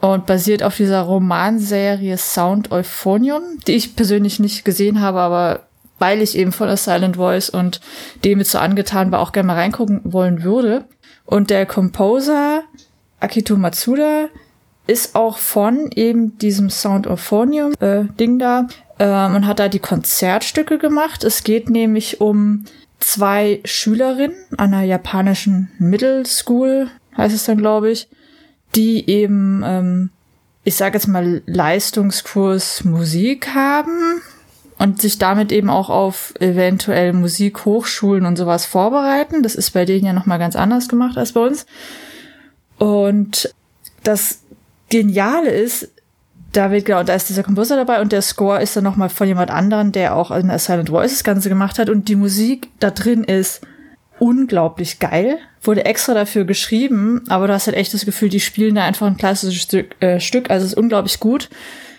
und 0.00 0.26
basiert 0.26 0.62
auf 0.62 0.76
dieser 0.76 1.02
Romanserie 1.02 2.16
Sound 2.16 2.72
Euphonium, 2.72 3.42
die 3.66 3.72
ich 3.72 3.96
persönlich 3.96 4.40
nicht 4.40 4.64
gesehen 4.64 5.00
habe, 5.00 5.20
aber 5.20 5.60
weil 6.00 6.22
ich 6.22 6.36
eben 6.36 6.50
von 6.50 6.68
A 6.68 6.76
Silent 6.76 7.16
Voice 7.16 7.50
und 7.50 7.80
dem 8.24 8.40
jetzt 8.40 8.50
so 8.50 8.58
angetan 8.58 9.12
war, 9.12 9.20
auch 9.20 9.30
gerne 9.32 9.46
mal 9.46 9.54
reingucken 9.54 10.00
wollen 10.02 10.42
würde. 10.42 10.86
Und 11.24 11.50
der 11.50 11.66
Composer 11.66 12.64
Akito 13.20 13.56
Matsuda 13.56 14.28
ist 14.86 15.14
auch 15.14 15.38
von 15.38 15.90
eben 15.94 16.38
diesem 16.38 16.70
Sound 16.70 17.06
Euphonium 17.06 17.74
äh, 17.80 18.04
Ding 18.18 18.38
da 18.38 18.66
ähm, 18.98 19.36
und 19.36 19.46
hat 19.46 19.60
da 19.60 19.68
die 19.68 19.78
Konzertstücke 19.78 20.78
gemacht. 20.78 21.22
Es 21.22 21.44
geht 21.44 21.70
nämlich 21.70 22.20
um 22.20 22.64
zwei 22.98 23.60
Schülerinnen 23.64 24.36
einer 24.56 24.82
japanischen 24.82 25.70
Middle 25.78 26.24
School, 26.26 26.88
heißt 27.16 27.34
es 27.34 27.44
dann, 27.44 27.58
glaube 27.58 27.90
ich, 27.90 28.08
die 28.74 29.08
eben, 29.08 29.62
ähm, 29.64 30.10
ich 30.64 30.76
sage 30.76 30.96
jetzt 30.96 31.06
mal, 31.06 31.42
Leistungskurs 31.46 32.84
Musik 32.84 33.54
haben 33.54 34.22
und 34.80 34.98
sich 34.98 35.18
damit 35.18 35.52
eben 35.52 35.68
auch 35.68 35.90
auf 35.90 36.32
eventuell 36.40 37.12
Musikhochschulen 37.12 38.24
und 38.24 38.36
sowas 38.36 38.64
vorbereiten. 38.64 39.42
Das 39.42 39.54
ist 39.54 39.72
bei 39.72 39.84
denen 39.84 40.06
ja 40.06 40.14
nochmal 40.14 40.38
ganz 40.38 40.56
anders 40.56 40.88
gemacht 40.88 41.18
als 41.18 41.32
bei 41.32 41.42
uns. 41.42 41.66
Und 42.78 43.54
das 44.02 44.40
Geniale 44.88 45.50
ist, 45.50 45.90
da 46.52 46.70
wird 46.70 46.86
genau, 46.86 47.02
da 47.02 47.14
ist 47.14 47.28
dieser 47.28 47.42
Komposer 47.42 47.76
dabei 47.76 48.00
und 48.00 48.10
der 48.10 48.22
Score 48.22 48.62
ist 48.62 48.74
dann 48.74 48.84
nochmal 48.84 49.10
von 49.10 49.28
jemand 49.28 49.50
anderen, 49.50 49.92
der 49.92 50.16
auch 50.16 50.30
in 50.30 50.50
Silent 50.58 50.88
Voice 50.88 51.10
das 51.10 51.24
Ganze 51.24 51.50
gemacht 51.50 51.78
hat 51.78 51.90
und 51.90 52.08
die 52.08 52.16
Musik 52.16 52.68
da 52.78 52.90
drin 52.90 53.22
ist 53.22 53.60
unglaublich 54.18 54.98
geil, 54.98 55.36
wurde 55.62 55.84
extra 55.84 56.14
dafür 56.14 56.46
geschrieben, 56.46 57.22
aber 57.28 57.48
du 57.48 57.52
hast 57.52 57.66
halt 57.66 57.76
echt 57.76 57.92
das 57.92 58.06
Gefühl, 58.06 58.30
die 58.30 58.40
spielen 58.40 58.76
da 58.76 58.84
einfach 58.84 59.06
ein 59.06 59.18
klassisches 59.18 59.60
Stück, 59.60 60.02
äh, 60.02 60.20
Stück 60.20 60.48
also 60.48 60.64
ist 60.64 60.74
unglaublich 60.74 61.20
gut. 61.20 61.50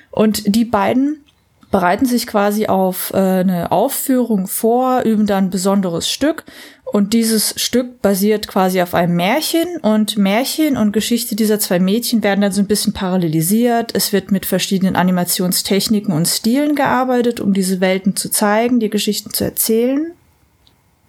Und 0.10 0.56
die 0.56 0.66
beiden 0.66 1.24
bereiten 1.72 2.06
sich 2.06 2.28
quasi 2.28 2.68
auf 2.68 3.12
äh, 3.13 3.18
eine 3.18 3.72
Aufführung 3.72 4.48
vor, 4.48 5.01
üben 5.01 5.25
dann 5.25 5.46
ein 5.46 5.50
besonderes 5.50 6.10
Stück 6.10 6.44
und 6.92 7.13
dieses 7.13 7.54
Stück 7.56 8.01
basiert 8.01 8.50
quasi 8.50 8.82
auf 8.82 8.94
einem 8.94 9.16
Märchen 9.16 9.78
und 9.82 10.18
Märchen 10.18 10.75
und 10.75 10.92
Geschichte 10.92 11.38
dieser 11.38 11.58
zwei 11.58 11.80
Mädchen 11.80 12.22
werden 12.22 12.42
dann 12.42 12.51
so 12.51 12.62
ein 12.62 12.68
bisschen 12.68 12.92
parallelisiert. 12.92 13.96
Es 13.96 14.12
wird 14.12 14.30
mit 14.30 14.46
verschiedenen 14.46 14.98
Animationstechniken 14.98 16.13
und 16.13 16.28
Stilen 16.28 16.75
gearbeitet, 16.75 17.40
um 17.40 17.54
diese 17.54 17.80
Welten 17.80 18.18
zu 18.18 18.30
zeigen, 18.30 18.82
die 18.82 18.90
Geschichten 18.90 19.32
zu 19.34 19.46
erzählen. 19.46 20.12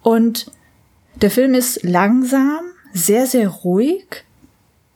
Und 0.01 0.51
der 1.15 1.31
Film 1.31 1.53
ist 1.53 1.83
langsam, 1.83 2.61
sehr, 2.93 3.27
sehr 3.27 3.49
ruhig, 3.49 4.23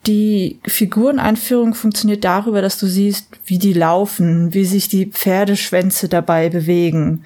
die 0.07 0.59
Figureneinführung 0.65 1.73
funktioniert 1.73 2.23
darüber, 2.23 2.61
dass 2.61 2.79
du 2.79 2.87
siehst, 2.87 3.27
wie 3.45 3.59
die 3.59 3.73
laufen, 3.73 4.53
wie 4.53 4.65
sich 4.65 4.87
die 4.87 5.07
Pferdeschwänze 5.07 6.07
dabei 6.07 6.49
bewegen. 6.49 7.23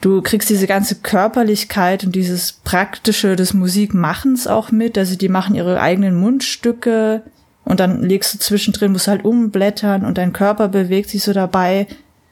Du 0.00 0.22
kriegst 0.22 0.48
diese 0.48 0.66
ganze 0.66 0.96
Körperlichkeit 0.96 2.04
und 2.04 2.14
dieses 2.14 2.52
Praktische 2.52 3.36
des 3.36 3.54
Musikmachens 3.54 4.46
auch 4.46 4.70
mit. 4.70 4.96
Also 4.98 5.16
die 5.16 5.28
machen 5.28 5.54
ihre 5.54 5.80
eigenen 5.80 6.18
Mundstücke 6.18 7.22
und 7.64 7.80
dann 7.80 8.02
legst 8.02 8.34
du 8.34 8.38
zwischendrin, 8.38 8.92
musst 8.92 9.08
halt 9.08 9.24
umblättern 9.24 10.04
und 10.04 10.18
dein 10.18 10.32
Körper 10.32 10.68
bewegt 10.68 11.10
sich 11.10 11.22
so 11.22 11.32
dabei. 11.32 11.86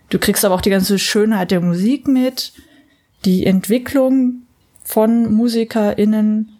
Du 0.08 0.18
kriegst 0.18 0.44
aber 0.44 0.54
auch 0.54 0.60
die 0.60 0.70
ganze 0.70 0.98
Schönheit 0.98 1.50
der 1.50 1.60
Musik 1.60 2.08
mit, 2.08 2.52
die 3.24 3.46
Entwicklung 3.46 4.42
von 4.82 5.32
MusikerInnen 5.32 6.59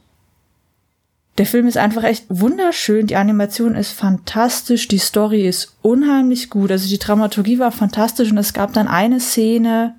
der 1.41 1.47
Film 1.47 1.67
ist 1.67 1.79
einfach 1.79 2.05
echt 2.05 2.27
wunderschön, 2.29 3.07
die 3.07 3.17
Animation 3.17 3.75
ist 3.75 3.93
fantastisch, 3.93 4.89
die 4.89 4.99
Story 4.99 5.49
ist 5.49 5.75
unheimlich 5.81 6.51
gut, 6.51 6.71
also 6.71 6.87
die 6.87 6.99
Dramaturgie 6.99 7.59
war 7.59 7.73
fantastisch 7.73 8.31
und 8.31 8.37
es 8.37 8.53
gab 8.53 8.75
dann 8.75 8.87
eine 8.87 9.21
Szene, 9.21 9.95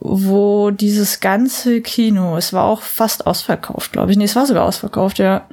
wo 0.00 0.70
dieses 0.70 1.20
ganze 1.20 1.80
Kino, 1.80 2.36
es 2.36 2.52
war 2.52 2.64
auch 2.64 2.82
fast 2.82 3.26
ausverkauft, 3.26 3.92
glaube 3.92 4.10
ich. 4.10 4.18
Nee, 4.18 4.24
es 4.24 4.36
war 4.36 4.44
sogar 4.44 4.66
ausverkauft, 4.66 5.18
ja. 5.18 5.46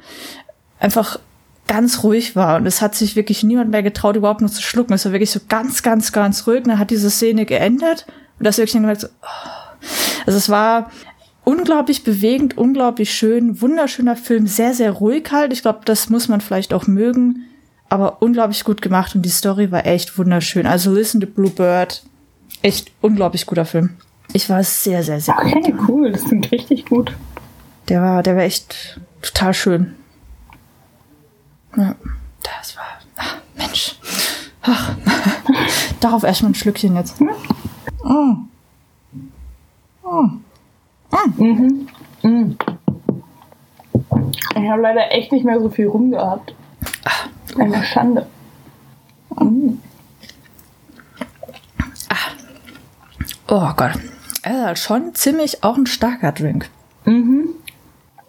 Einfach 0.78 1.20
ganz 1.66 2.02
ruhig 2.02 2.36
war 2.36 2.58
und 2.58 2.66
es 2.66 2.82
hat 2.82 2.94
sich 2.94 3.16
wirklich 3.16 3.42
niemand 3.44 3.70
mehr 3.70 3.82
getraut, 3.82 4.16
überhaupt 4.16 4.42
nur 4.42 4.52
zu 4.52 4.60
schlucken. 4.60 4.92
Es 4.92 5.06
war 5.06 5.12
wirklich 5.12 5.30
so 5.30 5.40
ganz, 5.48 5.82
ganz, 5.82 6.12
ganz 6.12 6.46
ruhig. 6.46 6.64
Und 6.64 6.68
dann 6.68 6.78
hat 6.78 6.90
diese 6.90 7.08
Szene 7.08 7.46
geendet 7.46 8.04
und 8.38 8.44
das 8.44 8.58
wirklich 8.58 8.74
gemerkt 8.74 9.00
so, 9.00 9.08
oh. 9.22 9.86
also 10.26 10.36
es 10.36 10.50
war 10.50 10.90
unglaublich 11.46 12.02
bewegend, 12.02 12.58
unglaublich 12.58 13.14
schön, 13.14 13.62
wunderschöner 13.62 14.16
Film, 14.16 14.48
sehr, 14.48 14.74
sehr 14.74 14.90
ruhig 14.90 15.30
halt. 15.30 15.52
Ich 15.52 15.62
glaube, 15.62 15.80
das 15.84 16.10
muss 16.10 16.26
man 16.26 16.40
vielleicht 16.40 16.74
auch 16.74 16.88
mögen, 16.88 17.44
aber 17.88 18.20
unglaublich 18.20 18.64
gut 18.64 18.82
gemacht 18.82 19.14
und 19.14 19.22
die 19.22 19.28
Story 19.30 19.70
war 19.70 19.86
echt 19.86 20.18
wunderschön. 20.18 20.66
Also 20.66 20.92
Listen 20.92 21.20
to 21.20 21.26
Bluebird, 21.28 22.02
echt 22.62 22.90
unglaublich 23.00 23.46
guter 23.46 23.64
Film. 23.64 23.90
Ich 24.32 24.50
war 24.50 24.64
sehr, 24.64 25.04
sehr, 25.04 25.20
sehr 25.20 25.36
Okay, 25.38 25.70
gut. 25.70 25.88
cool, 25.88 26.10
das 26.12 26.24
klingt 26.24 26.50
richtig 26.50 26.84
gut. 26.86 27.14
Der 27.88 28.02
war, 28.02 28.24
der 28.24 28.34
war 28.34 28.42
echt 28.42 29.00
total 29.22 29.54
schön. 29.54 29.94
Ja, 31.76 31.94
das 32.42 32.76
war, 32.76 32.84
ach, 33.18 33.36
Mensch. 33.56 33.94
Ach, 34.62 34.96
darauf 36.00 36.24
erstmal 36.24 36.50
ein 36.50 36.54
Schlückchen 36.56 36.96
jetzt. 36.96 37.20
Mm. 37.20 38.48
Mm. 40.02 40.40
Mm. 41.36 41.86
Mhm. 42.22 42.56
Ich 44.54 44.70
habe 44.70 44.82
leider 44.82 45.12
echt 45.12 45.32
nicht 45.32 45.44
mehr 45.44 45.60
so 45.60 45.68
viel 45.70 45.88
rumgehabt. 45.88 46.54
Ach, 47.04 47.28
Eine 47.58 47.82
Schande. 47.84 48.26
Ach. 52.08 52.34
Oh 53.48 53.70
Gott. 53.76 53.92
Also 54.42 54.74
schon 54.76 55.14
ziemlich 55.14 55.62
auch 55.64 55.76
ein 55.76 55.86
starker 55.86 56.32
Drink. 56.32 56.68
Mhm. 57.04 57.48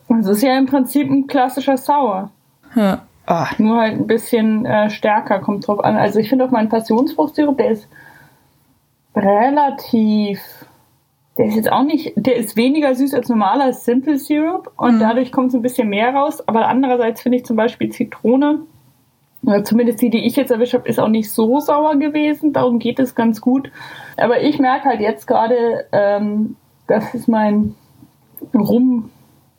Das 0.09 0.27
ist 0.27 0.41
ja 0.41 0.57
im 0.57 0.65
Prinzip 0.65 1.09
ein 1.09 1.27
klassischer 1.27 1.77
Sour. 1.77 2.31
Ja. 2.75 3.01
Oh. 3.27 3.45
Nur 3.57 3.81
halt 3.81 3.99
ein 3.99 4.07
bisschen 4.07 4.65
äh, 4.65 4.89
stärker, 4.89 5.39
kommt 5.39 5.67
drauf 5.67 5.83
an. 5.83 5.97
Also 5.97 6.19
ich 6.19 6.29
finde 6.29 6.45
auch 6.45 6.51
mein 6.51 6.69
Passionsfruchtsirup, 6.69 7.57
der 7.57 7.71
ist 7.71 7.87
relativ, 9.15 10.39
der 11.37 11.45
ist 11.47 11.55
jetzt 11.55 11.71
auch 11.71 11.83
nicht, 11.83 12.13
der 12.15 12.35
ist 12.35 12.55
weniger 12.57 12.95
süß 12.95 13.13
als 13.13 13.29
normaler 13.29 13.73
Simple 13.73 14.17
Syrup 14.17 14.71
und 14.75 14.95
mhm. 14.95 14.99
dadurch 14.99 15.31
kommt 15.31 15.49
es 15.49 15.55
ein 15.55 15.61
bisschen 15.61 15.89
mehr 15.89 16.13
raus. 16.13 16.45
Aber 16.47 16.67
andererseits 16.67 17.21
finde 17.21 17.37
ich 17.37 17.45
zum 17.45 17.55
Beispiel 17.55 17.89
Zitrone, 17.89 18.61
oder 19.43 19.63
zumindest 19.63 20.01
die, 20.01 20.09
die 20.09 20.25
ich 20.25 20.35
jetzt 20.35 20.51
erwischt 20.51 20.73
habe, 20.73 20.89
ist 20.89 20.99
auch 20.99 21.09
nicht 21.09 21.31
so 21.31 21.59
sauer 21.59 21.95
gewesen. 21.97 22.53
Darum 22.53 22.79
geht 22.79 22.99
es 22.99 23.15
ganz 23.15 23.39
gut. 23.39 23.71
Aber 24.17 24.41
ich 24.41 24.59
merke 24.59 24.85
halt 24.85 24.99
jetzt 24.99 25.27
gerade, 25.27 25.85
ähm, 25.91 26.55
das 26.87 27.13
ist 27.13 27.27
mein 27.27 27.75
Rum, 28.53 29.11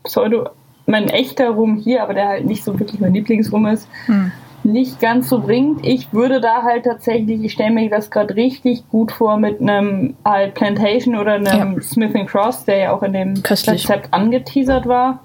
Pseudo 0.02 0.48
mein 0.86 1.08
echter 1.08 1.50
Rum 1.50 1.76
hier, 1.76 2.02
aber 2.02 2.14
der 2.14 2.28
halt 2.28 2.46
nicht 2.46 2.64
so 2.64 2.78
wirklich 2.80 2.98
mein 2.98 3.12
Lieblingsrum 3.12 3.66
ist, 3.66 3.88
hm. 4.06 4.32
Nicht 4.72 5.00
ganz 5.00 5.28
so 5.28 5.40
bringt. 5.40 5.86
Ich 5.86 6.12
würde 6.12 6.40
da 6.40 6.62
halt 6.62 6.84
tatsächlich, 6.84 7.42
ich 7.42 7.52
stelle 7.52 7.72
mir 7.72 7.90
das 7.90 8.10
gerade 8.10 8.34
richtig 8.36 8.88
gut 8.88 9.12
vor 9.12 9.36
mit 9.36 9.60
einem 9.60 10.14
halt 10.24 10.54
Plantation 10.54 11.16
oder 11.16 11.34
einem 11.34 11.74
ja. 11.74 11.80
Smith 11.82 12.12
Cross, 12.26 12.64
der 12.64 12.78
ja 12.78 12.92
auch 12.92 13.02
in 13.02 13.12
dem 13.12 13.42
Köstlich. 13.42 13.88
Rezept 13.88 14.12
angeteasert 14.12 14.86
war. 14.86 15.24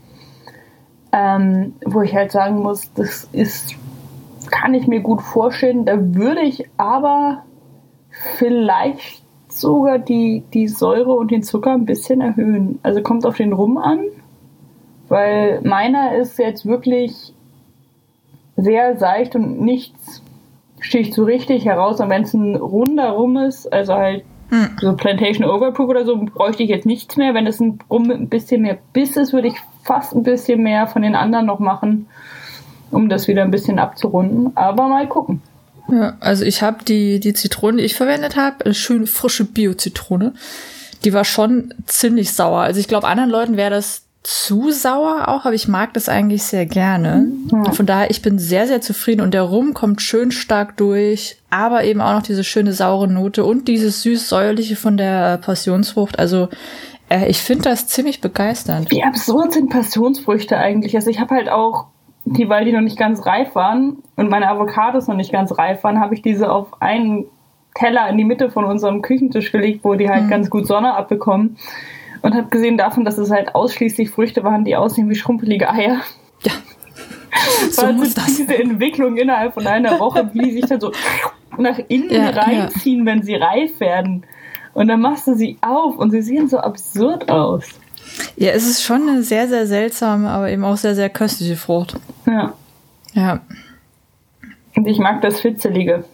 Ähm, 1.12 1.74
wo 1.86 2.02
ich 2.02 2.16
halt 2.16 2.32
sagen 2.32 2.60
muss, 2.60 2.92
das 2.94 3.30
ist, 3.34 3.76
kann 4.50 4.74
ich 4.74 4.88
mir 4.88 5.02
gut 5.02 5.22
vorstellen. 5.22 5.86
Da 5.86 5.98
würde 6.16 6.42
ich 6.42 6.66
aber 6.78 7.44
vielleicht 8.38 9.24
sogar 9.48 10.00
die, 10.00 10.44
die 10.54 10.68
Säure 10.68 11.14
und 11.14 11.30
den 11.30 11.44
Zucker 11.44 11.74
ein 11.74 11.86
bisschen 11.86 12.22
erhöhen. 12.22 12.80
Also 12.82 13.02
kommt 13.02 13.26
auf 13.26 13.38
den 13.38 13.54
Rum 13.54 13.78
an. 13.78 14.00
Weil 15.10 15.62
meiner 15.62 16.16
ist 16.16 16.40
jetzt 16.40 16.66
wirklich 16.66 17.33
sehr 18.56 18.98
seicht 18.98 19.36
und 19.36 19.62
nichts 19.62 20.22
sticht 20.80 21.14
so 21.14 21.24
richtig 21.24 21.66
heraus. 21.66 22.00
Und 22.00 22.10
wenn 22.10 22.24
es 22.24 22.34
ein 22.34 22.56
runder 22.56 23.12
Rum 23.12 23.38
ist, 23.38 23.72
also 23.72 23.94
halt 23.94 24.24
hm. 24.50 24.78
so 24.80 24.94
Plantation 24.96 25.50
Overproof 25.50 25.90
oder 25.90 26.06
so, 26.06 26.18
bräuchte 26.18 26.64
ich 26.64 26.70
jetzt 26.70 26.86
nichts 26.86 27.18
mehr. 27.18 27.34
Wenn 27.34 27.48
es 27.48 27.60
ein 27.60 27.80
Rum 27.90 28.04
mit 28.04 28.18
ein 28.18 28.30
bisschen 28.30 28.62
mehr 28.62 28.78
Biss 28.92 29.18
ist, 29.18 29.34
würde 29.34 29.48
ich 29.48 29.56
fast 29.84 30.14
ein 30.14 30.24
bisschen 30.24 30.62
mehr 30.62 30.88
von 30.88 31.02
den 31.02 31.16
anderen 31.16 31.46
noch 31.46 31.60
machen, 31.60 32.08
um 32.92 33.10
das 33.10 33.28
wieder 33.28 33.44
ein 33.44 33.52
bisschen 33.52 33.80
abzurunden. 33.80 34.56
Aber 34.56 34.88
mal 34.88 35.08
gucken. 35.08 35.42
Ja, 35.90 36.16
also 36.20 36.46
ich 36.46 36.62
habe 36.62 36.84
die, 36.84 37.20
die 37.20 37.34
Zitrone, 37.34 37.78
die 37.78 37.84
ich 37.84 37.96
verwendet 37.96 38.36
habe, 38.36 38.66
eine 38.66 38.74
schöne 38.74 39.08
frische 39.08 39.46
Bio-Zitrone. 39.46 40.34
Die 41.04 41.14
war 41.14 41.26
schon 41.26 41.74
ziemlich 41.86 42.34
sauer. 42.34 42.62
Also 42.62 42.80
ich 42.80 42.88
glaube, 42.88 43.08
anderen 43.08 43.30
Leuten 43.30 43.58
wäre 43.58 43.72
das 43.72 44.03
zu 44.24 44.72
sauer 44.72 45.28
auch, 45.28 45.46
aber 45.46 45.54
ich 45.54 45.68
mag 45.68 45.94
das 45.94 46.08
eigentlich 46.08 46.44
sehr 46.44 46.66
gerne. 46.66 47.28
Ja. 47.52 47.72
Von 47.72 47.86
daher, 47.86 48.10
ich 48.10 48.22
bin 48.22 48.40
sehr, 48.40 48.68
sehr 48.68 48.80
zufrieden 48.80 49.20
und 49.20 49.34
der 49.34 49.42
Rum 49.42 49.74
kommt 49.74 50.02
schön 50.02 50.32
stark 50.32 50.78
durch, 50.78 51.38
aber 51.50 51.84
eben 51.84 52.00
auch 52.00 52.14
noch 52.14 52.24
diese 52.24 52.46
schöne 52.46 52.72
saure 52.72 53.10
Note 53.10 53.44
und 53.44 53.68
dieses 53.68 54.02
süß-säuerliche 54.02 54.78
von 54.78 54.96
der 54.96 55.38
Passionsfrucht. 55.40 56.20
Also 56.20 56.48
äh, 57.10 57.28
ich 57.28 57.40
finde 57.40 57.64
das 57.64 57.88
ziemlich 57.88 58.22
begeisternd. 58.22 58.90
Wie 58.92 59.04
absurd 59.04 59.54
sind 59.54 59.70
Passionsfrüchte 59.70 60.58
eigentlich? 60.58 60.96
Also 60.96 61.10
ich 61.10 61.20
habe 61.20 61.36
halt 61.36 61.50
auch 61.50 61.88
die, 62.24 62.48
weil 62.48 62.64
die 62.64 62.72
noch 62.72 62.82
nicht 62.82 62.98
ganz 62.98 63.26
reif 63.26 63.54
waren 63.56 63.98
und 64.16 64.30
meine 64.30 64.50
Avocados 64.50 65.08
noch 65.08 65.18
nicht 65.18 65.34
ganz 65.34 65.58
reif 65.58 65.84
waren, 65.84 66.00
habe 66.00 66.16
ich 66.16 66.22
diese 66.22 66.50
auf 66.50 66.82
einen 66.82 67.26
Teller 67.76 68.08
in 68.08 68.18
die 68.18 68.24
Mitte 68.24 68.50
von 68.50 68.64
unserem 68.64 69.02
Küchentisch 69.02 69.52
gelegt, 69.52 69.84
wo 69.84 69.96
die 69.96 70.10
halt 70.10 70.24
mhm. 70.24 70.30
ganz 70.30 70.50
gut 70.50 70.66
Sonne 70.66 70.96
abbekommen 70.96 71.58
und 72.24 72.34
habe 72.34 72.48
gesehen 72.48 72.78
davon, 72.78 73.06
dass 73.06 73.18
es 73.18 73.30
halt 73.30 73.54
ausschließlich 73.54 74.10
Früchte 74.10 74.44
waren, 74.44 74.66
die 74.66 74.76
aussehen 74.76 75.10
wie 75.10 75.16
schrumpelige 75.16 75.70
Eier. 75.70 76.00
Ja. 76.42 76.52
so 77.70 77.84
also 77.84 77.94
muss 77.94 78.14
das. 78.14 78.26
diese 78.38 78.58
Entwicklung 78.58 79.18
innerhalb 79.18 79.54
von 79.54 79.68
einer 79.68 80.00
Woche, 80.00 80.30
wie 80.34 80.40
die 80.40 80.52
sich 80.54 80.66
dann 80.66 80.80
so 80.80 80.92
nach 81.58 81.78
innen 81.90 82.10
ja, 82.10 82.30
reinziehen, 82.30 83.06
ja. 83.06 83.06
wenn 83.06 83.24
sie 83.24 83.36
reif 83.36 83.80
werden. 83.80 84.26
Und 84.74 84.88
dann 84.88 85.02
machst 85.02 85.28
du 85.28 85.36
sie 85.36 85.58
auf 85.62 85.98
und 85.98 86.12
sie 86.12 86.22
sehen 86.22 86.48
so 86.48 86.58
absurd 86.58 87.30
aus. 87.30 87.66
Ja, 88.38 88.52
es 88.52 88.68
ist 88.68 88.84
schon 88.84 89.08
eine 89.08 89.22
sehr, 89.22 89.48
sehr 89.48 89.68
seltsame, 89.68 90.30
aber 90.30 90.50
eben 90.50 90.64
auch 90.64 90.78
sehr, 90.78 90.96
sehr 90.96 91.10
köstliche 91.10 91.58
Frucht. 91.58 91.96
Ja. 92.26 92.54
Ja. 93.14 93.42
Und 94.76 94.88
ich 94.88 94.98
mag 94.98 95.22
das 95.22 95.42
Fitzelige. 95.42 96.06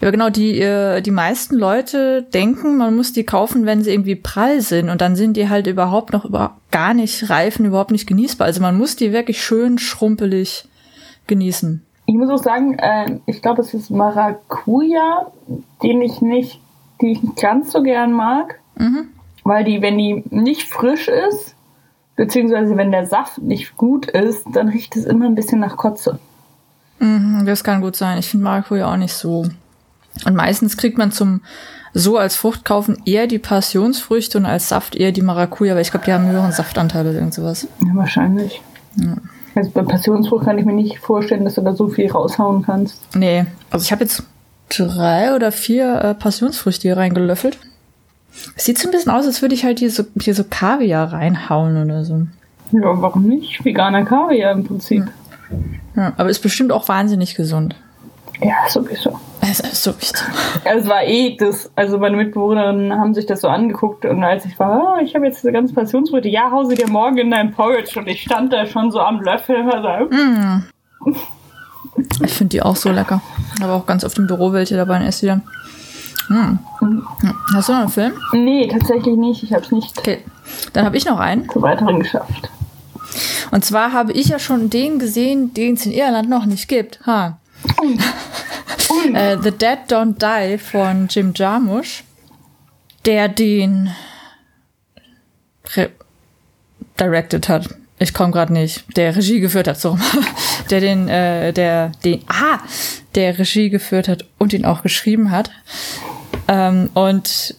Ja, 0.00 0.10
genau, 0.10 0.30
die, 0.30 0.60
äh, 0.60 1.00
die 1.00 1.10
meisten 1.10 1.56
Leute 1.56 2.22
denken, 2.22 2.76
man 2.76 2.94
muss 2.96 3.12
die 3.12 3.24
kaufen, 3.24 3.66
wenn 3.66 3.82
sie 3.82 3.90
irgendwie 3.90 4.16
prall 4.16 4.60
sind 4.60 4.90
und 4.90 5.00
dann 5.00 5.16
sind 5.16 5.36
die 5.36 5.48
halt 5.48 5.66
überhaupt 5.66 6.12
noch 6.12 6.24
über, 6.24 6.56
gar 6.70 6.94
nicht 6.94 7.30
reifen, 7.30 7.66
überhaupt 7.66 7.90
nicht 7.90 8.06
genießbar. 8.06 8.46
Also 8.46 8.60
man 8.60 8.76
muss 8.76 8.96
die 8.96 9.12
wirklich 9.12 9.42
schön 9.42 9.78
schrumpelig 9.78 10.68
genießen. 11.26 11.84
Ich 12.06 12.14
muss 12.14 12.30
auch 12.30 12.42
sagen, 12.42 12.78
äh, 12.78 13.18
ich 13.26 13.42
glaube, 13.42 13.62
es 13.62 13.74
ist 13.74 13.90
Maracuja, 13.90 15.26
den 15.82 16.02
ich 16.02 16.20
nicht, 16.20 16.60
die 17.00 17.12
ich 17.12 17.22
nicht 17.22 17.40
ganz 17.40 17.72
so 17.72 17.82
gern 17.82 18.12
mag, 18.12 18.60
mhm. 18.78 19.08
weil 19.44 19.64
die, 19.64 19.82
wenn 19.82 19.98
die 19.98 20.22
nicht 20.30 20.64
frisch 20.64 21.08
ist, 21.08 21.54
beziehungsweise 22.14 22.76
wenn 22.76 22.92
der 22.92 23.06
Saft 23.06 23.38
nicht 23.38 23.76
gut 23.76 24.06
ist, 24.06 24.46
dann 24.52 24.68
riecht 24.68 24.96
es 24.96 25.04
immer 25.04 25.26
ein 25.26 25.34
bisschen 25.34 25.60
nach 25.60 25.76
Kotze. 25.76 26.18
Mhm, 26.98 27.44
das 27.44 27.64
kann 27.64 27.82
gut 27.82 27.96
sein. 27.96 28.18
Ich 28.18 28.28
finde 28.28 28.44
Maracuja 28.44 28.90
auch 28.90 28.96
nicht 28.96 29.12
so 29.12 29.46
und 30.24 30.34
meistens 30.34 30.76
kriegt 30.76 30.98
man 30.98 31.12
zum 31.12 31.42
so 31.92 32.18
als 32.18 32.36
Frucht 32.36 32.64
kaufen 32.64 32.98
eher 33.06 33.26
die 33.26 33.38
Passionsfrüchte 33.38 34.36
und 34.36 34.44
als 34.44 34.68
Saft 34.68 34.96
eher 34.96 35.12
die 35.12 35.22
Maracuja, 35.22 35.74
weil 35.74 35.82
ich 35.82 35.90
glaube, 35.90 36.04
die 36.04 36.12
haben 36.12 36.26
höheren 36.26 36.52
Saftanteile 36.52 37.10
oder 37.10 37.18
irgend 37.18 37.32
sowas. 37.32 37.66
Ja, 37.80 37.94
wahrscheinlich. 37.94 38.60
Ja. 38.96 39.16
Also 39.54 39.70
bei 39.70 39.82
Passionsfrucht 39.82 40.44
kann 40.44 40.58
ich 40.58 40.66
mir 40.66 40.74
nicht 40.74 40.98
vorstellen, 40.98 41.44
dass 41.44 41.54
du 41.54 41.62
da 41.62 41.74
so 41.74 41.88
viel 41.88 42.10
raushauen 42.10 42.62
kannst. 42.62 43.00
Nee, 43.16 43.46
also 43.70 43.82
ich 43.82 43.92
habe 43.92 44.04
jetzt 44.04 44.24
drei 44.68 45.34
oder 45.34 45.52
vier 45.52 45.94
äh, 46.02 46.14
Passionsfrüchte 46.14 46.82
hier 46.82 46.98
reingelöffelt. 46.98 47.58
Sieht 48.56 48.76
so 48.78 48.88
ein 48.88 48.92
bisschen 48.92 49.12
aus, 49.12 49.24
als 49.24 49.40
würde 49.40 49.54
ich 49.54 49.64
halt 49.64 49.78
hier 49.78 49.90
so, 49.90 50.04
hier 50.20 50.34
so 50.34 50.44
Kaviar 50.48 51.14
reinhauen 51.14 51.82
oder 51.82 52.04
so. 52.04 52.26
Ja, 52.72 53.00
warum 53.00 53.22
nicht? 53.22 53.64
Veganer 53.64 54.04
Kaviar 54.04 54.52
im 54.52 54.64
Prinzip. 54.64 55.06
Ja. 55.94 56.02
ja 56.02 56.12
aber 56.18 56.28
ist 56.28 56.42
bestimmt 56.42 56.72
auch 56.72 56.88
wahnsinnig 56.88 57.34
gesund. 57.34 57.74
Ja, 58.42 58.68
sowieso. 58.68 59.18
Es 59.58 59.72
ist 59.72 59.82
so 59.82 59.96
wichtig. 59.96 60.22
Es 60.64 60.86
war 60.88 61.04
eh 61.04 61.36
das, 61.36 61.70
also 61.76 61.98
meine 61.98 62.16
Mitbewohnerinnen 62.16 62.92
haben 62.92 63.14
sich 63.14 63.26
das 63.26 63.40
so 63.40 63.48
angeguckt 63.48 64.04
und 64.04 64.22
als 64.24 64.44
ich 64.44 64.58
war, 64.58 64.96
oh, 64.98 65.02
ich 65.02 65.14
habe 65.14 65.26
jetzt 65.26 65.38
diese 65.38 65.52
ganze 65.52 65.74
Passionsfrucht, 65.74 66.24
ja, 66.26 66.50
hause 66.50 66.74
dir 66.74 66.88
morgen 66.88 67.18
in 67.18 67.30
dein 67.30 67.52
Porridge 67.52 67.98
und 67.98 68.08
ich 68.08 68.22
stand 68.22 68.52
da 68.52 68.66
schon 68.66 68.90
so 68.90 69.00
am 69.00 69.20
Löffel 69.20 69.56
und 69.56 69.82
so. 69.82 70.16
Mm. 70.16 70.66
Ich 72.24 72.32
finde 72.32 72.50
die 72.50 72.62
auch 72.62 72.76
so 72.76 72.90
lecker. 72.90 73.22
Aber 73.62 73.74
auch 73.74 73.86
ganz 73.86 74.04
oft 74.04 74.18
im 74.18 74.26
Büro 74.26 74.52
welche 74.52 74.76
dabei 74.76 74.96
und 74.96 75.06
esse 75.06 75.20
die 75.20 75.26
dann. 75.26 75.42
Mm. 76.28 76.58
Hast 77.54 77.68
du 77.68 77.72
noch 77.72 77.80
einen 77.80 77.88
Film? 77.88 78.12
Nee, 78.32 78.66
tatsächlich 78.66 79.16
nicht. 79.16 79.42
Ich 79.42 79.52
habe 79.52 79.64
es 79.64 79.70
nicht. 79.70 79.96
Okay. 79.98 80.18
Dann 80.72 80.84
habe 80.84 80.96
ich 80.96 81.06
noch 81.06 81.20
einen. 81.20 81.48
Zu 81.48 81.62
weiteren 81.62 82.00
geschafft. 82.00 82.50
Und 83.50 83.64
zwar 83.64 83.92
habe 83.92 84.12
ich 84.12 84.28
ja 84.28 84.38
schon 84.38 84.68
den 84.68 84.98
gesehen, 84.98 85.54
den 85.54 85.74
es 85.74 85.86
in 85.86 85.92
Irland 85.92 86.28
noch 86.28 86.44
nicht 86.44 86.68
gibt. 86.68 87.00
Ha 87.06 87.38
äh, 89.14 89.36
The 89.42 89.50
Dead 89.50 89.78
Don't 89.88 90.18
Die 90.18 90.58
von 90.58 91.08
Jim 91.08 91.32
Jarmusch, 91.34 92.04
der 93.04 93.28
den 93.28 93.90
directed 96.98 97.48
hat. 97.48 97.68
Ich 97.98 98.12
komme 98.12 98.32
gerade 98.32 98.52
nicht. 98.52 98.84
Der 98.96 99.16
Regie 99.16 99.40
geführt 99.40 99.68
hat, 99.68 99.80
so. 99.80 99.98
der 100.70 100.80
den, 100.80 101.08
äh, 101.08 101.52
der, 101.52 101.92
den, 102.04 102.22
ah, 102.28 102.58
der 103.14 103.38
Regie 103.38 103.70
geführt 103.70 104.08
hat 104.08 104.24
und 104.38 104.52
ihn 104.52 104.64
auch 104.64 104.82
geschrieben 104.82 105.30
hat. 105.30 105.50
Ähm, 106.48 106.90
und 106.94 107.56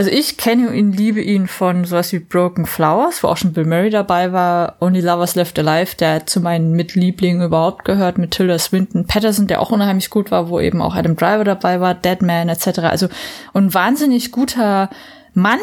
also 0.00 0.12
ich 0.12 0.38
kenne 0.38 0.74
ihn, 0.74 0.92
liebe 0.92 1.20
ihn 1.20 1.46
von 1.46 1.84
sowas 1.84 2.10
wie 2.14 2.20
Broken 2.20 2.64
Flowers, 2.64 3.22
wo 3.22 3.28
auch 3.28 3.36
schon 3.36 3.52
Bill 3.52 3.66
Murray 3.66 3.90
dabei 3.90 4.32
war, 4.32 4.76
Only 4.80 5.02
Lovers 5.02 5.34
Left 5.34 5.58
Alive, 5.58 5.94
der 5.94 6.26
zu 6.26 6.40
meinen 6.40 6.72
Mitlieblingen 6.72 7.42
überhaupt 7.42 7.84
gehört, 7.84 8.16
mit 8.16 8.30
Tilda 8.30 8.58
Swinton 8.58 9.06
Patterson, 9.06 9.46
der 9.46 9.60
auch 9.60 9.70
unheimlich 9.70 10.08
gut 10.08 10.30
war, 10.30 10.48
wo 10.48 10.58
eben 10.58 10.80
auch 10.80 10.94
Adam 10.94 11.16
Driver 11.16 11.44
dabei 11.44 11.82
war, 11.82 11.94
Deadman 11.94 12.48
etc. 12.48 12.78
Also 12.78 13.08
und 13.52 13.74
wahnsinnig 13.74 14.32
guter 14.32 14.88
Mann, 15.34 15.60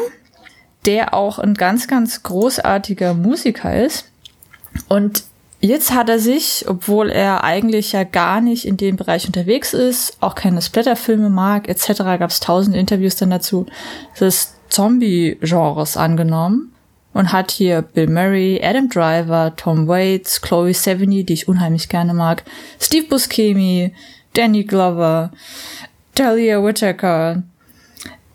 der 0.86 1.14
auch 1.14 1.40
ein 1.40 1.54
ganz, 1.54 1.88
ganz 1.88 2.22
großartiger 2.22 3.14
Musiker 3.14 3.84
ist. 3.84 4.08
Und 4.86 5.24
jetzt 5.60 5.92
hat 5.92 6.08
er 6.08 6.18
sich, 6.18 6.64
obwohl 6.68 7.10
er 7.10 7.44
eigentlich 7.44 7.92
ja 7.92 8.04
gar 8.04 8.40
nicht 8.40 8.66
in 8.66 8.76
dem 8.76 8.96
Bereich 8.96 9.26
unterwegs 9.26 9.74
ist, 9.74 10.16
auch 10.20 10.34
keine 10.34 10.62
Splatterfilme 10.62 11.30
mag, 11.30 11.68
etc., 11.68 11.98
gab 11.98 12.30
es 12.30 12.40
tausend 12.40 12.76
Interviews 12.76 13.16
dann 13.16 13.30
dazu, 13.30 13.66
des 14.18 14.54
Zombie-Genres 14.68 15.96
angenommen 15.96 16.72
und 17.14 17.32
hat 17.32 17.50
hier 17.50 17.82
Bill 17.82 18.08
Murray, 18.08 18.60
Adam 18.62 18.88
Driver, 18.88 19.54
Tom 19.56 19.88
Waits, 19.88 20.40
Chloe 20.40 20.74
Sevigny, 20.74 21.24
die 21.24 21.32
ich 21.32 21.48
unheimlich 21.48 21.88
gerne 21.88 22.14
mag, 22.14 22.44
Steve 22.80 23.08
Buscemi, 23.08 23.92
Danny 24.34 24.64
Glover, 24.64 25.32
Talia 26.14 26.62
Whittaker, 26.62 27.42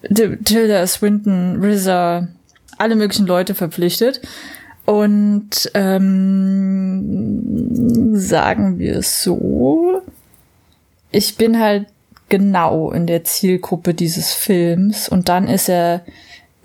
Tilda 0.04 0.86
Swinton, 0.88 1.64
RZA, 1.64 2.28
alle 2.78 2.96
möglichen 2.96 3.26
Leute 3.26 3.56
verpflichtet. 3.56 4.22
Und 4.86 5.72
ähm, 5.74 7.04
sagen 8.16 8.80
wir 8.80 8.98
es 8.98 9.24
so, 9.24 10.02
ich 11.12 11.38
bin 11.38 11.60
halt 11.60 11.88
genau 12.28 12.92
in 12.92 13.08
der 13.08 13.24
Zielgruppe 13.24 13.94
dieses 13.94 14.34
Films 14.34 15.08
und 15.08 15.30
dann 15.30 15.48
ist 15.48 15.70
er 15.70 16.02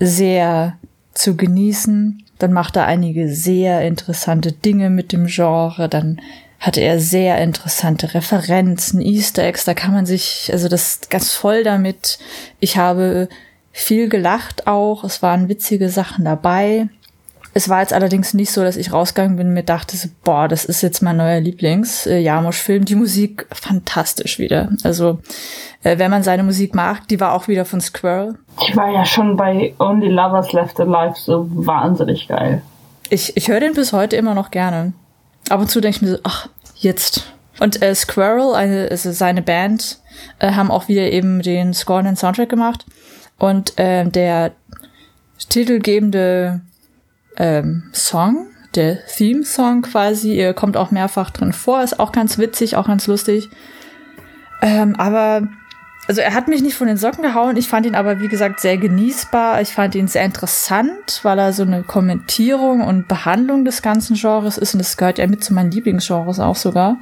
sehr 0.01 0.79
zu 1.13 1.37
genießen. 1.37 2.25
Dann 2.39 2.53
macht 2.53 2.77
er 2.77 2.87
einige 2.87 3.33
sehr 3.33 3.83
interessante 3.83 4.53
Dinge 4.53 4.91
mit 4.91 5.13
dem 5.13 5.27
Genre. 5.27 5.89
Dann 5.89 6.21
hatte 6.61 6.81
er 6.81 7.01
sehr 7.01 7.39
interessante 7.39 8.15
Referenzen, 8.15 9.01
Easter 9.01 9.45
Eggs. 9.45 9.65
Da 9.65 9.75
kann 9.75 9.93
man 9.93 10.07
sich, 10.07 10.51
also 10.53 10.69
das 10.69 11.01
ganz 11.09 11.33
voll 11.33 11.63
damit. 11.63 12.19
Ich 12.61 12.77
habe 12.77 13.29
viel 13.73 14.09
gelacht 14.09 14.67
auch. 14.67 15.05
Es 15.05 15.23
waren 15.23 15.49
witzige 15.49 15.89
Sachen 15.89 16.25
dabei. 16.25 16.89
Es 17.59 17.69
war 17.69 17.81
jetzt 17.81 17.93
allerdings 17.93 18.35
nicht 18.35 18.53
so, 18.53 18.63
dass 18.63 18.77
ich 18.77 18.93
rausgegangen 18.93 19.37
bin 19.37 19.49
und 19.49 19.53
mir 19.53 19.65
dachte, 19.65 19.97
so, 19.97 20.09
boah, 20.23 20.47
das 20.47 20.65
ist 20.65 20.81
jetzt 20.81 21.03
mein 21.03 21.17
neuer 21.17 21.41
Lieblings-Jamosch-Film. 21.41 22.85
Die 22.85 22.95
Musik 22.95 23.49
fantastisch 23.51 24.39
wieder. 24.39 24.69
Also, 24.85 25.19
äh, 25.83 25.99
wenn 25.99 26.09
man 26.09 26.23
seine 26.23 26.45
Musik 26.45 26.77
mag, 26.77 27.09
die 27.09 27.19
war 27.19 27.33
auch 27.33 27.49
wieder 27.49 27.65
von 27.65 27.81
Squirrel. 27.81 28.39
Ich 28.61 28.77
war 28.77 28.93
ja 28.93 29.05
schon 29.05 29.37
bei 29.37 29.75
Only 29.81 30.07
Lovers 30.07 30.53
Left 30.53 30.79
Alive 30.79 31.15
so 31.17 31.49
wahnsinnig 31.51 32.29
geil. 32.29 32.63
Ich, 33.11 33.37
ich 33.37 33.49
höre 33.49 33.59
den 33.59 33.75
bis 33.75 33.93
heute 33.93 34.15
immer 34.15 34.35
noch 34.35 34.53
gerne. 34.53 34.93
Ab 35.49 35.59
und 35.59 35.69
zu 35.69 35.81
denke 35.81 35.97
ich 35.97 36.03
mir 36.03 36.11
so, 36.13 36.19
ach, 36.23 36.49
jetzt. 36.77 37.35
Und 37.59 37.83
äh, 37.83 37.93
Squirrel, 37.93 38.55
eine, 38.55 38.87
also 38.89 39.11
seine 39.11 39.43
Band, 39.43 39.99
äh, 40.39 40.53
haben 40.53 40.71
auch 40.71 40.87
wieder 40.87 41.11
eben 41.11 41.43
den 41.43 41.75
Score 41.75 41.99
und 41.99 42.05
den 42.05 42.15
Soundtrack 42.15 42.51
gemacht. 42.51 42.87
Und 43.37 43.77
äh, 43.81 44.05
der 44.05 44.53
titelgebende 45.49 46.61
ähm, 47.39 47.85
Song, 47.93 48.49
der 48.75 49.05
Theme-Song 49.07 49.83
quasi, 49.83 50.41
äh, 50.41 50.53
kommt 50.53 50.77
auch 50.77 50.91
mehrfach 50.91 51.31
drin 51.31 51.53
vor, 51.53 51.83
ist 51.83 51.99
auch 51.99 52.13
ganz 52.13 52.37
witzig, 52.37 52.77
auch 52.77 52.87
ganz 52.87 53.07
lustig. 53.07 53.49
Ähm, 54.61 54.97
aber, 54.97 55.49
also 56.09 56.21
er 56.21 56.35
hat 56.35 56.49
mich 56.49 56.63
nicht 56.63 56.75
von 56.75 56.89
den 56.89 56.97
Socken 56.97 57.23
gehauen, 57.23 57.57
ich 57.57 57.69
fand 57.69 57.87
ihn 57.87 57.95
aber, 57.95 58.21
wie 58.21 58.29
gesagt, 58.29 58.61
sehr 58.61 58.77
genießbar. 58.77 59.61
Ich 59.63 59.71
fand 59.71 59.95
ihn 59.95 60.09
sehr 60.09 60.25
interessant, 60.25 61.21
weil 61.23 61.39
er 61.39 61.53
so 61.53 61.63
eine 61.63 61.83
Kommentierung 61.83 62.83
und 62.83 63.09
Behandlung 63.09 63.65
des 63.65 63.83
ganzen 63.83 64.17
Genres 64.17 64.59
ist 64.59 64.75
und 64.75 64.81
das 64.81 64.97
gehört 64.97 65.19
ja 65.19 65.27
mit 65.27 65.45
zu 65.45 65.55
meinen 65.55 65.71
Lieblingsgenres 65.71 66.41
auch 66.41 66.57
sogar. 66.57 66.97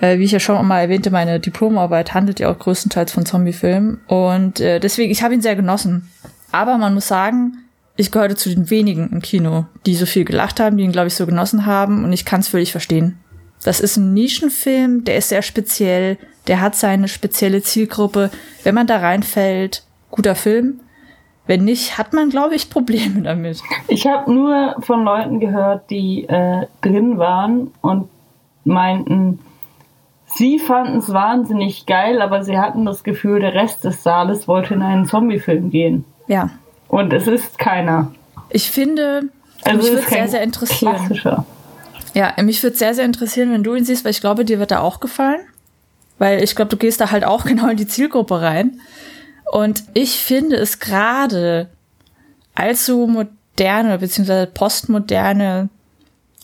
Äh, 0.00 0.18
wie 0.18 0.24
ich 0.24 0.32
ja 0.32 0.40
schon 0.40 0.66
mal 0.66 0.80
erwähnte, 0.80 1.10
meine 1.10 1.38
Diplomarbeit 1.38 2.12
handelt 2.12 2.40
ja 2.40 2.50
auch 2.50 2.58
größtenteils 2.58 3.12
von 3.12 3.24
Zombiefilmen 3.24 4.00
und 4.08 4.58
äh, 4.58 4.80
deswegen, 4.80 5.12
ich 5.12 5.22
habe 5.22 5.34
ihn 5.34 5.42
sehr 5.42 5.54
genossen. 5.54 6.10
Aber 6.50 6.78
man 6.78 6.94
muss 6.94 7.08
sagen, 7.08 7.63
ich 7.96 8.10
gehörte 8.10 8.36
zu 8.36 8.48
den 8.48 8.70
wenigen 8.70 9.10
im 9.10 9.22
Kino, 9.22 9.66
die 9.86 9.94
so 9.94 10.06
viel 10.06 10.24
gelacht 10.24 10.60
haben, 10.60 10.76
die 10.76 10.84
ihn, 10.84 10.92
glaube 10.92 11.08
ich, 11.08 11.14
so 11.14 11.26
genossen 11.26 11.66
haben 11.66 12.04
und 12.04 12.12
ich 12.12 12.24
kann 12.24 12.40
es 12.40 12.48
völlig 12.48 12.72
verstehen. 12.72 13.18
Das 13.62 13.80
ist 13.80 13.96
ein 13.96 14.12
Nischenfilm, 14.12 15.04
der 15.04 15.16
ist 15.16 15.28
sehr 15.30 15.42
speziell, 15.42 16.18
der 16.48 16.60
hat 16.60 16.74
seine 16.74 17.08
spezielle 17.08 17.62
Zielgruppe. 17.62 18.30
Wenn 18.62 18.74
man 18.74 18.86
da 18.86 18.98
reinfällt, 18.98 19.84
guter 20.10 20.34
Film. 20.34 20.80
Wenn 21.46 21.64
nicht, 21.64 21.98
hat 21.98 22.12
man, 22.12 22.30
glaube 22.30 22.54
ich, 22.54 22.70
Probleme 22.70 23.22
damit. 23.22 23.60
Ich 23.88 24.06
habe 24.06 24.32
nur 24.32 24.76
von 24.80 25.04
Leuten 25.04 25.40
gehört, 25.40 25.90
die 25.90 26.24
äh, 26.24 26.66
drin 26.80 27.18
waren 27.18 27.70
und 27.82 28.08
meinten, 28.64 29.40
sie 30.24 30.58
fanden 30.58 30.98
es 30.98 31.12
wahnsinnig 31.12 31.84
geil, 31.86 32.22
aber 32.22 32.44
sie 32.44 32.58
hatten 32.58 32.86
das 32.86 33.04
Gefühl, 33.04 33.40
der 33.40 33.54
Rest 33.54 33.84
des 33.84 34.02
Saales 34.02 34.48
wollte 34.48 34.74
in 34.74 34.82
einen 34.82 35.04
Zombiefilm 35.04 35.70
gehen. 35.70 36.04
Ja, 36.28 36.50
und 36.94 37.12
es 37.12 37.26
ist 37.26 37.58
keiner. 37.58 38.14
Ich 38.50 38.70
finde, 38.70 39.22
also 39.64 39.78
mich 39.78 39.90
würde 39.90 40.08
sehr, 40.08 40.28
sehr 40.28 40.42
interessieren. 40.44 40.94
Klassischer. 40.94 41.44
Ja, 42.14 42.32
mich 42.40 42.62
würde 42.62 42.76
sehr, 42.76 42.94
sehr 42.94 43.04
interessieren, 43.04 43.50
wenn 43.50 43.64
du 43.64 43.74
ihn 43.74 43.84
siehst, 43.84 44.04
weil 44.04 44.12
ich 44.12 44.20
glaube, 44.20 44.44
dir 44.44 44.60
wird 44.60 44.70
er 44.70 44.80
auch 44.80 45.00
gefallen. 45.00 45.40
Weil 46.18 46.40
ich 46.40 46.54
glaube, 46.54 46.68
du 46.68 46.76
gehst 46.76 47.00
da 47.00 47.10
halt 47.10 47.24
auch 47.24 47.44
genau 47.46 47.66
in 47.66 47.76
die 47.76 47.88
Zielgruppe 47.88 48.40
rein. 48.40 48.80
Und 49.50 49.82
ich 49.92 50.20
finde 50.20 50.54
es 50.54 50.78
gerade 50.78 51.68
allzu 52.54 53.08
moderne 53.08 53.98
bzw. 53.98 54.46
postmoderne 54.46 55.70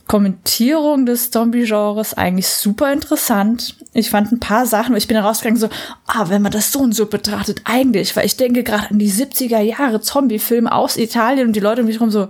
Kommentierung 0.08 1.06
des 1.06 1.30
Zombie-Genres 1.30 2.14
eigentlich 2.14 2.48
super 2.48 2.92
interessant. 2.92 3.76
Ich 3.92 4.10
fand 4.10 4.30
ein 4.30 4.40
paar 4.40 4.66
Sachen, 4.66 4.94
ich 4.96 5.08
bin 5.08 5.16
rausgegangen 5.16 5.58
so, 5.58 5.68
ah, 6.06 6.26
wenn 6.28 6.42
man 6.42 6.52
das 6.52 6.70
so 6.70 6.80
und 6.80 6.94
so 6.94 7.06
betrachtet, 7.06 7.62
eigentlich, 7.64 8.14
weil 8.14 8.24
ich 8.24 8.36
denke 8.36 8.62
gerade 8.62 8.90
an 8.90 8.98
die 8.98 9.10
70er 9.10 9.60
Jahre 9.60 10.00
Zombie-Filme 10.00 10.70
aus 10.70 10.96
Italien 10.96 11.48
und 11.48 11.54
die 11.54 11.60
Leute 11.60 11.80
um 11.80 11.88
mich 11.88 12.00
rum 12.00 12.10
so, 12.10 12.28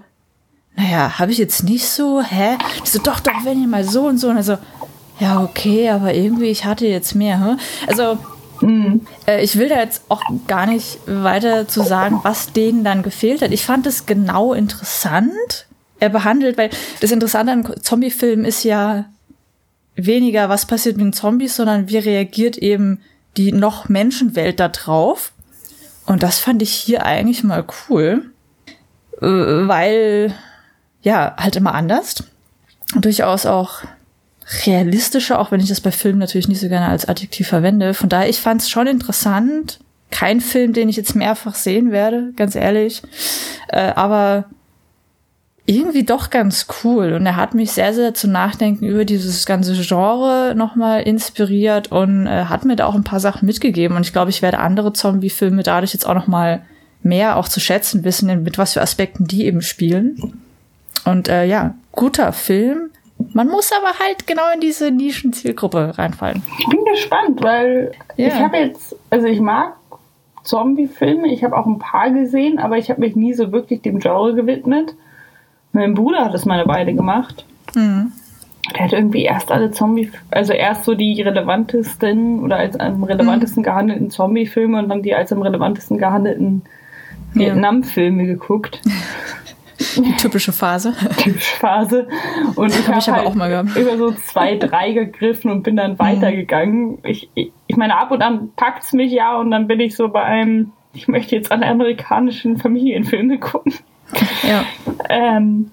naja, 0.77 1.19
habe 1.19 1.33
ich 1.33 1.39
jetzt 1.39 1.65
nicht 1.65 1.87
so, 1.87 2.23
hä? 2.23 2.57
Ich 2.83 2.91
so, 2.91 2.99
doch, 3.01 3.21
doch, 3.21 3.45
wenn 3.45 3.61
ihr 3.61 3.69
mal 3.69 3.85
so 3.85 4.07
und 4.07 4.19
so. 4.19 4.29
Und 4.29 4.39
also, 4.39 4.57
ja, 5.19 5.43
okay, 5.43 5.91
aber 5.91 6.15
irgendwie, 6.15 6.47
ich 6.47 6.65
hatte 6.65 6.87
jetzt 6.87 7.15
mehr, 7.15 7.45
hä? 7.45 7.57
Also, 7.87 8.19
mhm. 8.61 9.07
äh, 9.27 9.43
ich 9.43 9.59
will 9.59 9.69
da 9.69 9.81
jetzt 9.81 10.05
auch 10.09 10.23
gar 10.47 10.67
nicht 10.67 11.01
weiter 11.07 11.69
zu 11.69 11.83
sagen, 11.83 12.21
was 12.23 12.53
denen 12.53 12.85
dann 12.85 13.03
gefehlt 13.03 13.43
hat. 13.43 13.51
Ich 13.51 13.65
fand 13.65 13.87
es 13.87 14.07
genau 14.07 14.55
interessant 14.55 15.67
er 16.01 16.09
behandelt, 16.09 16.59
weil 16.59 16.71
das 17.01 17.13
Interessante 17.13 17.53
an 17.53 17.83
Zombie-Filmen 17.83 18.45
ist 18.45 18.65
ja 18.65 19.05
weniger, 20.07 20.49
was 20.49 20.67
passiert 20.67 20.97
mit 20.97 21.07
den 21.07 21.13
Zombies, 21.13 21.57
sondern 21.57 21.89
wie 21.89 21.99
reagiert 21.99 22.57
eben 22.57 23.01
die 23.37 23.53
noch 23.53 23.89
Menschenwelt 23.89 24.61
da 24.61 24.69
drauf. 24.69 25.33
Und 26.07 26.23
das 26.23 26.39
fand 26.39 26.63
ich 26.63 26.73
hier 26.73 27.05
eigentlich 27.05 27.45
mal 27.45 27.65
cool, 27.89 28.31
äh, 29.21 29.27
weil, 29.27 30.35
ja, 31.03 31.37
halt 31.37 31.57
immer 31.57 31.75
anders. 31.75 32.25
Und 32.95 33.05
durchaus 33.05 33.47
auch 33.47 33.83
realistischer, 34.67 35.39
auch 35.39 35.53
wenn 35.53 35.61
ich 35.61 35.69
das 35.69 35.81
bei 35.81 35.93
Filmen 35.93 36.19
natürlich 36.19 36.49
nicht 36.49 36.61
so 36.61 36.69
gerne 36.69 36.87
als 36.87 37.09
Adjektiv 37.09 37.49
verwende. 37.49 37.95
Von 37.95 38.09
daher, 38.09 38.29
ich 38.29 38.41
fand 38.41 38.63
es 38.63 38.71
schon 38.71 38.87
interessant. 38.87 39.79
Kein 40.11 40.41
Film, 40.41 40.73
den 40.73 40.89
ich 40.89 40.97
jetzt 40.97 41.15
mehrfach 41.15 41.55
sehen 41.55 41.93
werde, 41.93 42.33
ganz 42.35 42.57
ehrlich. 42.57 43.03
Äh, 43.69 43.93
aber 43.95 44.47
irgendwie 45.71 46.03
doch 46.03 46.31
ganz 46.31 46.67
cool. 46.83 47.13
Und 47.13 47.25
er 47.27 47.37
hat 47.37 47.55
mich 47.55 47.71
sehr, 47.71 47.95
sehr 47.95 48.13
zu 48.13 48.29
Nachdenken 48.29 48.85
über 48.85 49.05
dieses 49.05 49.47
ganze 49.47 49.75
Genre 49.75 50.55
nochmal 50.57 51.03
inspiriert 51.03 51.93
und 51.93 52.27
äh, 52.27 52.47
hat 52.47 52.65
mir 52.65 52.75
da 52.75 52.87
auch 52.87 52.97
ein 52.97 53.05
paar 53.05 53.21
Sachen 53.21 53.47
mitgegeben. 53.47 53.97
Und 53.97 54.05
ich 54.05 54.13
glaube, 54.13 54.31
ich 54.31 54.43
werde 54.43 54.59
andere 54.59 54.93
Zombie-Filme 54.93 55.63
dadurch 55.63 55.93
jetzt 55.93 56.07
auch 56.07 56.15
nochmal 56.15 56.63
mehr 57.03 57.37
auch 57.37 57.49
zu 57.49 57.61
schätzen 57.61 58.05
wissen, 58.05 58.43
mit 58.43 58.59
was 58.59 58.73
für 58.73 58.83
Aspekten 58.83 59.27
die 59.27 59.47
eben 59.47 59.63
spielen. 59.63 60.41
Und 61.05 61.29
äh, 61.29 61.45
ja, 61.45 61.75
guter 61.93 62.33
Film. 62.33 62.91
Man 63.33 63.49
muss 63.49 63.71
aber 63.73 63.99
halt 63.99 64.27
genau 64.27 64.51
in 64.53 64.61
diese 64.61 64.91
Nischen-Zielgruppe 64.91 65.99
reinfallen. 65.99 66.43
Ich 66.59 66.67
bin 66.69 66.85
gespannt, 66.85 67.43
weil 67.43 67.93
ja. 68.17 68.29
ich 68.29 68.35
habe 68.35 68.57
jetzt, 68.57 68.97
also 69.11 69.27
ich 69.27 69.41
mag 69.41 69.75
Zombie-Filme, 70.43 71.29
ich 71.29 71.45
habe 71.45 71.57
auch 71.57 71.67
ein 71.67 71.79
paar 71.79 72.11
gesehen, 72.11 72.59
aber 72.59 72.79
ich 72.79 72.91
habe 72.91 73.01
mich 73.01 73.15
nie 73.15 73.35
so 73.35 73.53
wirklich 73.53 73.83
dem 73.83 74.01
Genre 74.01 74.35
gewidmet. 74.35 74.97
Mein 75.73 75.95
Bruder 75.95 76.25
hat 76.25 76.35
es 76.35 76.45
mal 76.45 76.59
eine 76.59 76.69
Weile 76.69 76.95
gemacht. 76.95 77.45
Mhm. 77.75 78.13
Der 78.75 78.85
hat 78.85 78.93
irgendwie 78.93 79.23
erst 79.23 79.51
alle 79.51 79.71
Zombie, 79.71 80.11
also 80.31 80.53
erst 80.53 80.85
so 80.85 80.95
die 80.95 81.21
relevantesten 81.23 82.41
oder 82.41 82.57
als 82.57 82.79
am 82.79 83.03
relevantesten 83.03 83.63
mhm. 83.63 83.65
gehandelten 83.65 84.11
Zombie-Filme 84.11 84.79
und 84.79 84.89
dann 84.89 85.03
die 85.03 85.15
als 85.15 85.33
am 85.33 85.43
relevantesten 85.43 85.99
gehandelten 85.99 86.63
Vietnam-Filme 87.33 88.27
geguckt. 88.27 88.81
Die 89.97 90.15
typische 90.17 90.53
Phase. 90.53 90.95
Typische 91.17 91.57
Phase. 91.57 92.09
Und 92.55 92.69
ich 92.69 92.87
habe 92.87 92.99
hab 92.99 93.17
halt 93.17 93.27
auch 93.27 93.35
mal 93.35 93.49
gehabt. 93.49 93.77
über 93.77 93.97
so 93.97 94.13
zwei, 94.13 94.57
drei 94.57 94.93
gegriffen 94.93 95.51
und 95.51 95.63
bin 95.63 95.77
dann 95.77 95.93
mhm. 95.93 95.99
weitergegangen. 95.99 96.99
Ich, 97.05 97.31
ich, 97.35 97.53
ich 97.67 97.77
meine, 97.77 97.99
ab 97.99 98.11
und 98.11 98.23
an 98.23 98.51
packt 98.57 98.85
es 98.85 98.93
mich 98.93 99.11
ja 99.11 99.39
und 99.39 99.51
dann 99.51 99.67
bin 99.67 99.81
ich 99.81 99.97
so 99.97 100.09
bei 100.09 100.23
einem, 100.23 100.73
ich 100.93 101.09
möchte 101.09 101.35
jetzt 101.35 101.51
alle 101.51 101.67
amerikanischen 101.67 102.59
Familienfilme 102.59 103.39
gucken. 103.39 103.73
Ja. 104.43 104.65
Ähm, 105.09 105.71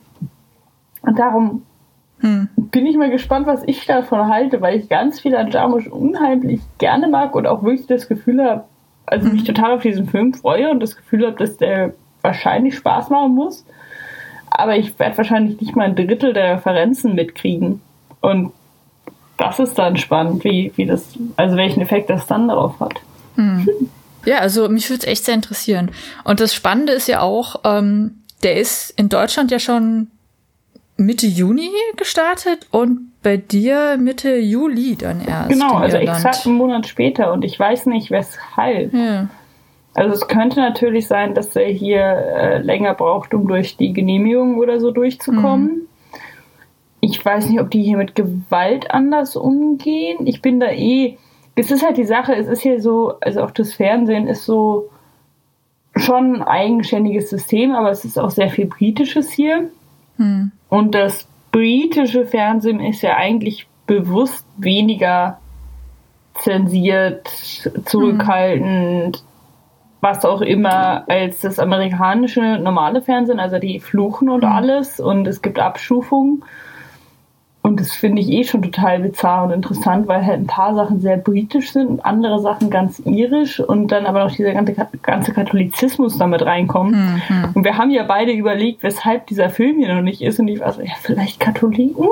und 1.02 1.20
darum 1.20 1.64
hm. 2.20 2.50
bin 2.56 2.86
ich 2.86 2.98
mal 2.98 3.10
gespannt, 3.10 3.48
was 3.48 3.64
ich 3.66 3.86
davon 3.86 4.28
halte, 4.28 4.62
weil 4.62 4.80
ich 4.80 4.90
ganz 4.90 5.20
viel 5.20 5.36
an 5.36 5.52
Jarmusch 5.52 5.88
unheimlich 5.88 6.62
gerne 6.78 7.08
mag 7.08 7.36
und 7.36 7.48
auch 7.48 7.64
wirklich 7.64 7.88
das 7.88 8.08
Gefühl 8.08 8.44
habe, 8.44 8.66
also 9.06 9.28
hm. 9.28 9.34
mich 9.34 9.44
total 9.44 9.74
auf 9.74 9.82
diesen 9.82 10.08
Film 10.08 10.34
freue 10.34 10.70
und 10.72 10.82
das 10.82 10.96
Gefühl 10.96 11.26
habe, 11.26 11.38
dass 11.38 11.58
der 11.58 11.94
wahrscheinlich 12.22 12.76
Spaß 12.76 13.10
machen 13.10 13.36
muss. 13.36 13.66
Aber 14.50 14.76
ich 14.76 14.98
werde 14.98 15.18
wahrscheinlich 15.18 15.60
nicht 15.62 15.76
mal 15.76 15.86
ein 15.86 15.96
Drittel 15.96 16.34
der 16.34 16.56
Referenzen 16.56 17.16
mitkriegen. 17.16 17.82
Und 18.22 18.54
das 19.38 19.60
ist 19.60 19.78
dann 19.78 19.98
spannend, 19.98 20.44
wie, 20.44 20.72
wie 20.76 20.86
das, 20.86 21.18
also 21.36 21.58
welchen 21.58 21.82
Effekt 21.82 22.10
das 22.10 22.26
dann 22.28 22.48
darauf 22.48 22.80
hat. 22.80 23.00
Hm. 23.36 23.68
Ja, 24.26 24.40
also 24.40 24.68
mich 24.68 24.90
würde 24.90 25.04
es 25.04 25.08
echt 25.08 25.26
sehr 25.26 25.36
interessieren. 25.36 25.92
Und 26.24 26.40
das 26.40 26.54
Spannende 26.54 26.94
ist 26.94 27.08
ja 27.08 27.22
auch, 27.22 27.62
ähm, 27.64 28.17
der 28.44 28.58
ist 28.58 28.92
in 28.92 29.10
Deutschland 29.10 29.52
ja 29.52 29.60
schon 29.60 30.08
Mitte 30.98 31.28
Juni 31.28 31.70
gestartet 31.96 32.68
und 32.72 33.12
bei 33.22 33.38
dir 33.38 33.98
Mitte 34.00 34.38
Juli 34.38 34.96
dann 34.96 35.22
erst. 35.26 35.50
Genau, 35.50 35.76
also 35.76 35.98
exakt 35.98 36.46
einen 36.46 36.56
Monat 36.56 36.88
später 36.88 37.32
und 37.34 37.46
ich 37.46 37.60
weiß 37.60 37.86
nicht 37.88 38.10
weshalb. 38.10 38.94
Ja. 38.94 39.28
Also 39.94 40.14
es 40.14 40.28
könnte 40.28 40.60
natürlich 40.60 41.08
sein, 41.08 41.34
dass 41.34 41.56
er 41.56 41.68
hier 41.70 42.02
äh, 42.02 42.58
länger 42.60 42.94
braucht, 42.94 43.34
um 43.34 43.48
durch 43.48 43.78
die 43.78 43.94
Genehmigung 43.94 44.58
oder 44.58 44.80
so 44.80 44.92
durchzukommen. 44.92 45.68
Mhm. 45.68 45.88
Ich 47.00 47.24
weiß 47.24 47.50
nicht, 47.50 47.60
ob 47.60 47.72
die 47.72 47.84
hier 47.84 47.98
mit 47.98 48.16
Gewalt 48.16 48.92
anders 48.92 49.36
umgehen. 49.36 50.26
Ich 50.26 50.42
bin 50.42 50.60
da 50.60 50.68
eh. 50.68 51.18
Es 51.56 51.72
ist 51.72 51.84
halt 51.84 51.98
die 51.98 52.06
Sache, 52.06 52.36
es 52.36 52.48
ist 52.48 52.62
hier 52.62 52.80
so, 52.82 53.16
also 53.22 53.42
auch 53.42 53.52
das 53.52 53.74
Fernsehen 53.74 54.28
ist 54.28 54.46
so 54.46 54.90
schon 55.98 56.36
ein 56.36 56.44
eigenständiges 56.44 57.30
System, 57.30 57.74
aber 57.74 57.92
es 57.92 58.06
ist 58.06 58.18
auch 58.18 58.30
sehr 58.30 58.50
viel 58.50 58.66
Britisches 58.66 59.32
hier. 59.32 59.70
Mhm. 60.18 60.52
Und 60.70 60.96
das 60.96 61.28
britische 61.52 62.26
Fernsehen 62.26 62.80
ist 62.80 63.02
ja 63.02 63.16
eigentlich 63.16 63.68
bewusst 63.86 64.46
weniger 64.58 65.40
zensiert, 66.36 67.28
zurückhaltend, 67.86 69.18
mhm. 69.18 69.28
was 70.02 70.26
auch 70.26 70.42
immer, 70.42 71.10
als 71.10 71.42
das 71.42 71.58
amerikanische 71.58 72.60
normale 72.60 73.02
Fernsehen. 73.02 73.40
Also 73.40 73.60
die 73.60 73.80
fluchen 73.80 74.30
und 74.30 74.44
mhm. 74.44 74.52
alles 74.52 75.00
und 75.00 75.28
es 75.28 75.42
gibt 75.42 75.60
Abstufungen. 75.60 76.44
Und 77.68 77.82
das 77.82 77.92
finde 77.92 78.22
ich 78.22 78.30
eh 78.30 78.46
schon 78.46 78.62
total 78.62 79.00
bizarr 79.00 79.44
und 79.44 79.52
interessant, 79.52 80.08
weil 80.08 80.26
halt 80.26 80.40
ein 80.40 80.48
paar 80.48 80.74
Sachen 80.74 81.02
sehr 81.02 81.18
britisch 81.18 81.74
sind 81.74 81.88
und 81.88 82.06
andere 82.06 82.40
Sachen 82.40 82.70
ganz 82.70 83.02
irisch 83.04 83.60
und 83.60 83.90
dann 83.90 84.06
aber 84.06 84.24
noch 84.24 84.34
dieser 84.34 84.54
ganze, 84.54 84.74
ganze 85.02 85.34
Katholizismus 85.34 86.18
damit 86.18 86.44
reinkommt. 86.44 86.94
Mhm. 86.96 87.50
Und 87.54 87.66
wir 87.66 87.78
haben 87.78 87.92
ja 87.92 88.04
beide 88.04 88.32
überlegt, 88.32 88.84
weshalb 88.84 89.28
dieser 89.28 89.50
Film 89.50 89.80
hier 89.80 89.94
noch 89.94 90.02
nicht 90.02 90.22
ist. 90.22 90.40
Und 90.40 90.48
ich 90.48 90.62
war 90.62 90.72
so, 90.72 90.82
ja, 90.82 90.94
vielleicht 91.02 91.42
Katholiken? 91.42 92.08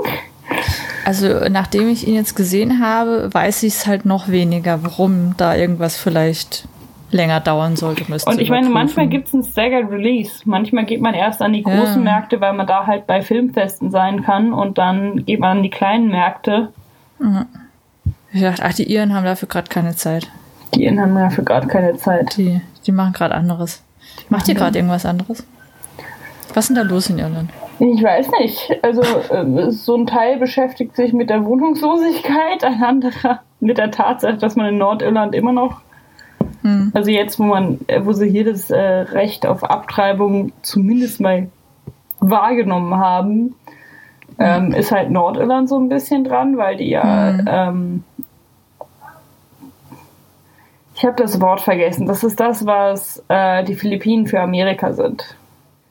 Also, 1.05 1.47
nachdem 1.49 1.87
ich 1.87 2.05
ihn 2.05 2.15
jetzt 2.15 2.35
gesehen 2.35 2.81
habe, 2.81 3.29
weiß 3.31 3.63
ich 3.63 3.75
es 3.75 3.87
halt 3.87 4.05
noch 4.05 4.27
weniger, 4.27 4.83
warum 4.83 5.35
da 5.37 5.55
irgendwas 5.55 5.95
vielleicht 5.95 6.67
länger 7.15 7.39
dauern 7.39 7.75
sollte. 7.75 8.05
Und 8.25 8.39
ich 8.39 8.49
meine, 8.49 8.69
manchmal 8.69 9.07
gibt 9.07 9.27
es 9.27 9.33
ein 9.33 9.43
Staggered 9.43 9.89
Release. 9.89 10.41
Manchmal 10.45 10.85
geht 10.85 11.01
man 11.01 11.13
erst 11.13 11.41
an 11.41 11.53
die 11.53 11.63
großen 11.63 12.05
ja. 12.05 12.11
Märkte, 12.11 12.41
weil 12.41 12.53
man 12.53 12.67
da 12.67 12.85
halt 12.85 13.07
bei 13.07 13.21
Filmfesten 13.21 13.89
sein 13.89 14.21
kann 14.21 14.53
und 14.53 14.77
dann 14.77 15.25
geht 15.25 15.39
man 15.39 15.57
an 15.57 15.63
die 15.63 15.69
kleinen 15.69 16.09
Märkte. 16.09 16.73
Ich 18.33 18.41
dachte, 18.41 18.63
ach, 18.63 18.73
die 18.73 18.91
Iren 18.91 19.13
haben 19.13 19.25
dafür 19.25 19.47
gerade 19.47 19.69
keine 19.69 19.95
Zeit. 19.95 20.27
Die 20.73 20.83
Iren 20.83 20.99
haben 20.99 21.15
dafür 21.15 21.43
gerade 21.43 21.67
keine 21.67 21.95
Zeit. 21.95 22.35
Die, 22.37 22.61
die 22.85 22.91
machen 22.91 23.13
gerade 23.13 23.33
anderes. 23.33 23.81
Macht 24.29 24.47
ihr 24.47 24.55
gerade 24.55 24.77
irgendwas 24.77 25.05
anderes? 25.05 25.45
Was 26.53 26.65
ist 26.65 26.75
denn 26.75 26.75
da 26.75 26.81
los 26.83 27.09
in 27.09 27.19
Irland? 27.19 27.49
Ich 27.79 28.01
weiß 28.01 28.29
nicht. 28.39 28.71
Also 28.81 29.01
äh, 29.01 29.71
so 29.71 29.95
ein 29.95 30.07
Teil 30.07 30.37
beschäftigt 30.37 30.95
sich 30.95 31.11
mit 31.11 31.29
der 31.29 31.45
Wohnungslosigkeit, 31.45 32.63
ein 32.63 32.81
anderer 32.81 33.41
mit 33.59 33.77
der 33.77 33.91
Tatsache, 33.91 34.37
dass 34.37 34.55
man 34.55 34.67
in 34.67 34.77
Nordirland 34.77 35.35
immer 35.35 35.51
noch 35.51 35.81
hm. 36.65 36.91
Also 36.95 37.11
jetzt, 37.11 37.37
wo 37.37 37.43
man, 37.43 37.79
äh, 37.85 38.03
wo 38.03 38.13
sie 38.13 38.27
hier 38.27 38.43
das 38.43 38.71
äh, 38.71 38.79
Recht 38.79 39.45
auf 39.45 39.63
Abtreibung 39.63 40.51
zumindest 40.63 41.21
mal 41.21 41.47
wahrgenommen 42.19 42.95
haben, 42.95 43.53
ähm, 44.39 44.71
ist 44.71 44.91
halt 44.91 45.11
Nordirland 45.11 45.69
so 45.69 45.77
ein 45.77 45.89
bisschen 45.89 46.23
dran, 46.23 46.57
weil 46.57 46.77
die 46.77 46.89
ja, 46.89 47.33
mhm. 47.33 47.45
ähm, 47.47 48.03
ich 50.95 51.05
habe 51.05 51.21
das 51.21 51.39
Wort 51.39 51.61
vergessen. 51.61 52.07
Das 52.07 52.23
ist 52.23 52.39
das, 52.39 52.65
was 52.65 53.23
äh, 53.27 53.63
die 53.63 53.75
Philippinen 53.75 54.25
für 54.25 54.39
Amerika 54.39 54.91
sind. 54.93 55.37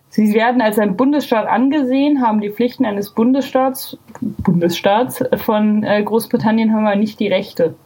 Sie 0.08 0.34
werden 0.34 0.60
als 0.60 0.80
ein 0.80 0.96
Bundesstaat 0.96 1.46
angesehen, 1.46 2.20
haben 2.20 2.40
die 2.40 2.50
Pflichten 2.50 2.84
eines 2.84 3.10
Bundesstaats, 3.10 3.96
Bundesstaats 4.20 5.22
von 5.36 5.84
äh, 5.84 6.02
Großbritannien, 6.02 6.72
haben 6.72 6.84
aber 6.84 6.96
nicht 6.96 7.20
die 7.20 7.28
Rechte. 7.28 7.76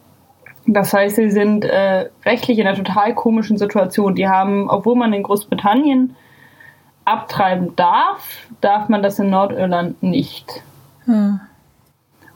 Das 0.71 0.93
heißt, 0.93 1.15
sie 1.15 1.31
sind 1.31 1.65
äh, 1.65 2.09
rechtlich 2.25 2.59
in 2.59 2.67
einer 2.67 2.77
total 2.77 3.15
komischen 3.15 3.57
Situation. 3.57 4.13
Die 4.13 4.27
haben, 4.27 4.69
obwohl 4.69 4.95
man 4.95 5.13
in 5.13 5.23
Großbritannien 5.23 6.15
abtreiben 7.05 7.75
darf, 7.75 8.37
darf 8.61 8.87
man 8.87 9.01
das 9.01 9.17
in 9.17 9.31
Nordirland 9.31 10.03
nicht. 10.03 10.61
Hm. 11.05 11.39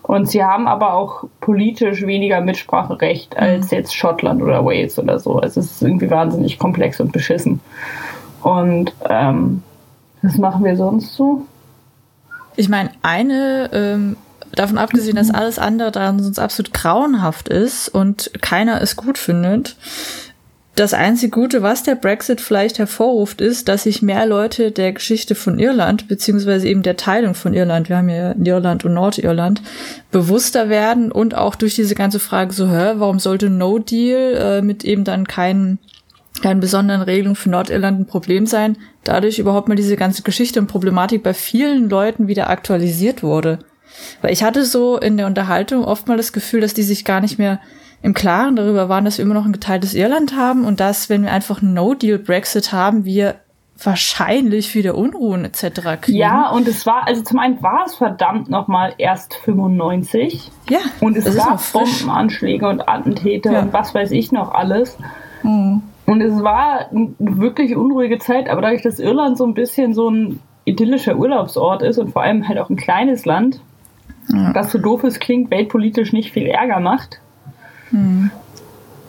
Und 0.01 0.29
sie 0.29 0.43
haben 0.43 0.67
aber 0.67 0.95
auch 0.95 1.25
politisch 1.41 2.07
weniger 2.07 2.41
Mitspracherecht 2.41 3.37
als 3.37 3.69
hm. 3.69 3.77
jetzt 3.77 3.95
Schottland 3.95 4.41
oder 4.41 4.65
Wales 4.65 4.97
oder 4.97 5.19
so. 5.19 5.37
Also 5.37 5.59
es 5.59 5.71
ist 5.71 5.83
irgendwie 5.83 6.09
wahnsinnig 6.09 6.57
komplex 6.57 6.99
und 6.99 7.11
beschissen. 7.11 7.61
Und 8.41 8.93
ähm, 9.07 9.61
was 10.23 10.39
machen 10.39 10.65
wir 10.65 10.75
sonst 10.75 11.13
so? 11.13 11.45
Ich 12.55 12.67
meine, 12.67 12.89
eine 13.03 13.69
ähm, 13.73 14.17
davon 14.55 14.77
abgesehen, 14.77 15.15
dass 15.15 15.31
alles 15.31 15.59
andere 15.59 15.91
daran 15.91 16.21
sonst 16.21 16.39
absolut 16.39 16.73
grauenhaft 16.73 17.49
ist 17.49 17.89
und 17.89 18.31
keiner 18.41 18.81
es 18.81 18.95
gut 18.95 19.17
findet. 19.17 19.75
Das 20.75 20.95
einzige 20.95 21.29
Gute, 21.29 21.61
was 21.61 21.83
der 21.83 21.93
Brexit 21.93 22.41
vielleicht 22.41 22.79
hervorruft, 22.79 23.41
ist, 23.41 23.67
dass 23.67 23.83
sich 23.83 24.01
mehr 24.01 24.25
Leute 24.25 24.71
der 24.71 24.91
Geschichte 24.91 25.35
von 25.35 25.59
Irland, 25.59 26.07
beziehungsweise 26.07 26.67
eben 26.67 26.81
der 26.81 26.97
Teilung 26.97 27.35
von 27.35 27.53
Irland, 27.53 27.89
wir 27.89 27.97
haben 27.97 28.09
ja 28.09 28.33
Irland 28.43 28.83
und 28.83 28.95
Nordirland, 28.95 29.61
bewusster 30.11 30.69
werden 30.69 31.11
und 31.11 31.35
auch 31.35 31.53
durch 31.53 31.75
diese 31.75 31.93
ganze 31.93 32.19
Frage 32.19 32.53
so, 32.53 32.67
hä, 32.67 32.93
warum 32.95 33.19
sollte 33.19 33.51
No 33.51 33.77
Deal 33.77 34.33
äh, 34.33 34.61
mit 34.63 34.83
eben 34.83 35.03
dann 35.03 35.27
keinen 35.27 35.77
keinen 36.41 36.59
besonderen 36.59 37.03
Regelungen 37.03 37.35
für 37.35 37.51
Nordirland 37.51 37.99
ein 37.99 38.07
Problem 38.07 38.47
sein, 38.47 38.77
dadurch 39.03 39.37
überhaupt 39.37 39.67
mal 39.67 39.75
diese 39.75 39.95
ganze 39.95 40.23
Geschichte 40.23 40.59
und 40.59 40.65
Problematik 40.65 41.21
bei 41.21 41.35
vielen 41.35 41.87
Leuten 41.89 42.27
wieder 42.27 42.49
aktualisiert 42.49 43.21
wurde. 43.21 43.59
Weil 44.21 44.33
ich 44.33 44.43
hatte 44.43 44.65
so 44.65 44.97
in 44.97 45.17
der 45.17 45.27
Unterhaltung 45.27 45.85
oft 45.85 46.07
mal 46.07 46.17
das 46.17 46.33
Gefühl, 46.33 46.61
dass 46.61 46.73
die 46.73 46.83
sich 46.83 47.05
gar 47.05 47.21
nicht 47.21 47.37
mehr 47.37 47.59
im 48.01 48.13
Klaren 48.13 48.55
darüber 48.55 48.89
waren, 48.89 49.05
dass 49.05 49.17
wir 49.17 49.25
immer 49.25 49.33
noch 49.33 49.45
ein 49.45 49.53
geteiltes 49.53 49.93
Irland 49.93 50.35
haben 50.35 50.65
und 50.65 50.79
dass, 50.79 51.09
wenn 51.09 51.23
wir 51.23 51.31
einfach 51.31 51.61
einen 51.61 51.73
No-Deal-Brexit 51.73 52.73
haben, 52.73 53.05
wir 53.05 53.35
wahrscheinlich 53.81 54.75
wieder 54.75 54.95
Unruhen 54.95 55.45
etc. 55.45 56.01
kriegen. 56.01 56.17
Ja, 56.17 56.49
und 56.49 56.67
es 56.67 56.85
war, 56.85 57.07
also 57.07 57.21
zum 57.23 57.39
einen 57.39 57.61
war 57.63 57.85
es 57.85 57.95
verdammt 57.95 58.49
nochmal 58.49 58.93
erst 58.97 59.33
95. 59.35 60.51
Ja. 60.69 60.79
Und 60.99 61.17
es 61.17 61.35
gab 61.35 61.59
Bombenanschläge 61.71 62.67
und 62.67 62.87
Attentäter 62.87 63.53
ja. 63.53 63.61
und 63.61 63.73
was 63.73 63.95
weiß 63.95 64.11
ich 64.11 64.31
noch 64.31 64.53
alles. 64.53 64.97
Mhm. 65.41 65.81
Und 66.05 66.21
es 66.21 66.43
war 66.43 66.91
eine 66.91 67.13
wirklich 67.17 67.75
unruhige 67.75 68.19
Zeit, 68.19 68.49
aber 68.49 68.61
dadurch, 68.61 68.81
dass 68.81 68.99
Irland 68.99 69.37
so 69.37 69.45
ein 69.45 69.53
bisschen 69.53 69.93
so 69.93 70.09
ein 70.09 70.39
idyllischer 70.65 71.15
Urlaubsort 71.15 71.81
ist 71.81 71.97
und 71.97 72.11
vor 72.11 72.23
allem 72.23 72.47
halt 72.47 72.59
auch 72.59 72.69
ein 72.69 72.75
kleines 72.75 73.25
Land, 73.25 73.61
ja. 74.29 74.53
das 74.53 74.71
so 74.71 74.77
doof 74.77 75.03
es 75.03 75.19
klingt, 75.19 75.51
weltpolitisch 75.51 76.13
nicht 76.13 76.31
viel 76.31 76.47
Ärger 76.47 76.79
macht. 76.79 77.19
Mhm. 77.91 78.31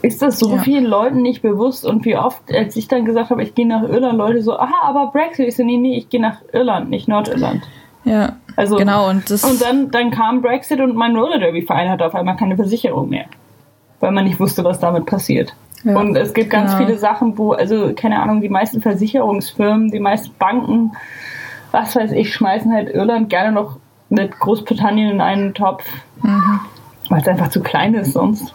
Ist 0.03 0.20
das 0.20 0.38
so 0.38 0.57
ja. 0.57 0.62
vielen 0.62 0.85
Leuten 0.85 1.22
nicht 1.22 1.40
bewusst 1.40 1.87
und 1.87 2.05
wie 2.05 2.16
oft, 2.16 2.42
als 2.53 2.77
ich 2.77 2.88
dann 2.88 3.07
gesagt 3.07 3.31
habe, 3.31 3.42
ich 3.42 3.55
gehe 3.55 3.66
nach 3.66 3.83
Irland, 3.83 4.18
Leute 4.18 4.42
so, 4.42 4.59
aha, 4.59 4.83
aber 4.83 5.11
Brexit, 5.11 5.48
ich 5.48 5.57
so, 5.57 5.64
nee, 5.64 5.79
nee, 5.79 5.96
ich 5.96 6.11
gehe 6.11 6.20
nach 6.20 6.42
Irland, 6.53 6.90
nicht 6.90 7.09
Nordirland. 7.09 7.62
Ja, 8.05 8.37
also, 8.57 8.77
genau. 8.77 9.09
Und, 9.09 9.31
das 9.31 9.44
und 9.44 9.62
dann, 9.62 9.90
dann 9.90 10.11
kam 10.11 10.42
Brexit 10.42 10.81
und 10.81 10.94
mein 10.94 11.16
Roller 11.16 11.38
Derby 11.38 11.62
Verein 11.62 11.88
hatte 11.88 12.05
auf 12.05 12.14
einmal 12.14 12.37
keine 12.37 12.57
Versicherung 12.57 13.09
mehr, 13.09 13.24
weil 14.00 14.12
man 14.12 14.24
nicht 14.24 14.38
wusste, 14.38 14.62
was 14.62 14.79
damit 14.79 15.07
passiert. 15.07 15.55
Ja, 15.85 15.96
und 15.96 16.16
es 16.16 16.33
gibt 16.35 16.50
ganz 16.50 16.72
genau. 16.72 16.87
viele 16.87 16.98
Sachen, 16.98 17.37
wo, 17.38 17.53
also 17.53 17.92
keine 17.94 18.20
Ahnung, 18.20 18.40
die 18.40 18.48
meisten 18.48 18.81
Versicherungsfirmen, 18.81 19.90
die 19.90 20.00
meisten 20.00 20.35
Banken, 20.38 20.92
was 21.72 21.96
weiß 21.96 22.12
ich, 22.12 22.33
schmeißen 22.33 22.72
halt 22.72 22.94
Irland 22.94 23.29
gerne 23.29 23.53
noch 23.53 23.79
mit 24.08 24.38
Großbritannien 24.38 25.10
in 25.10 25.20
einen 25.20 25.54
Topf, 25.54 25.84
mhm. 26.22 26.60
weil 27.08 27.20
es 27.20 27.28
einfach 27.28 27.48
zu 27.48 27.62
klein 27.62 27.94
ist 27.94 28.12
sonst. 28.12 28.54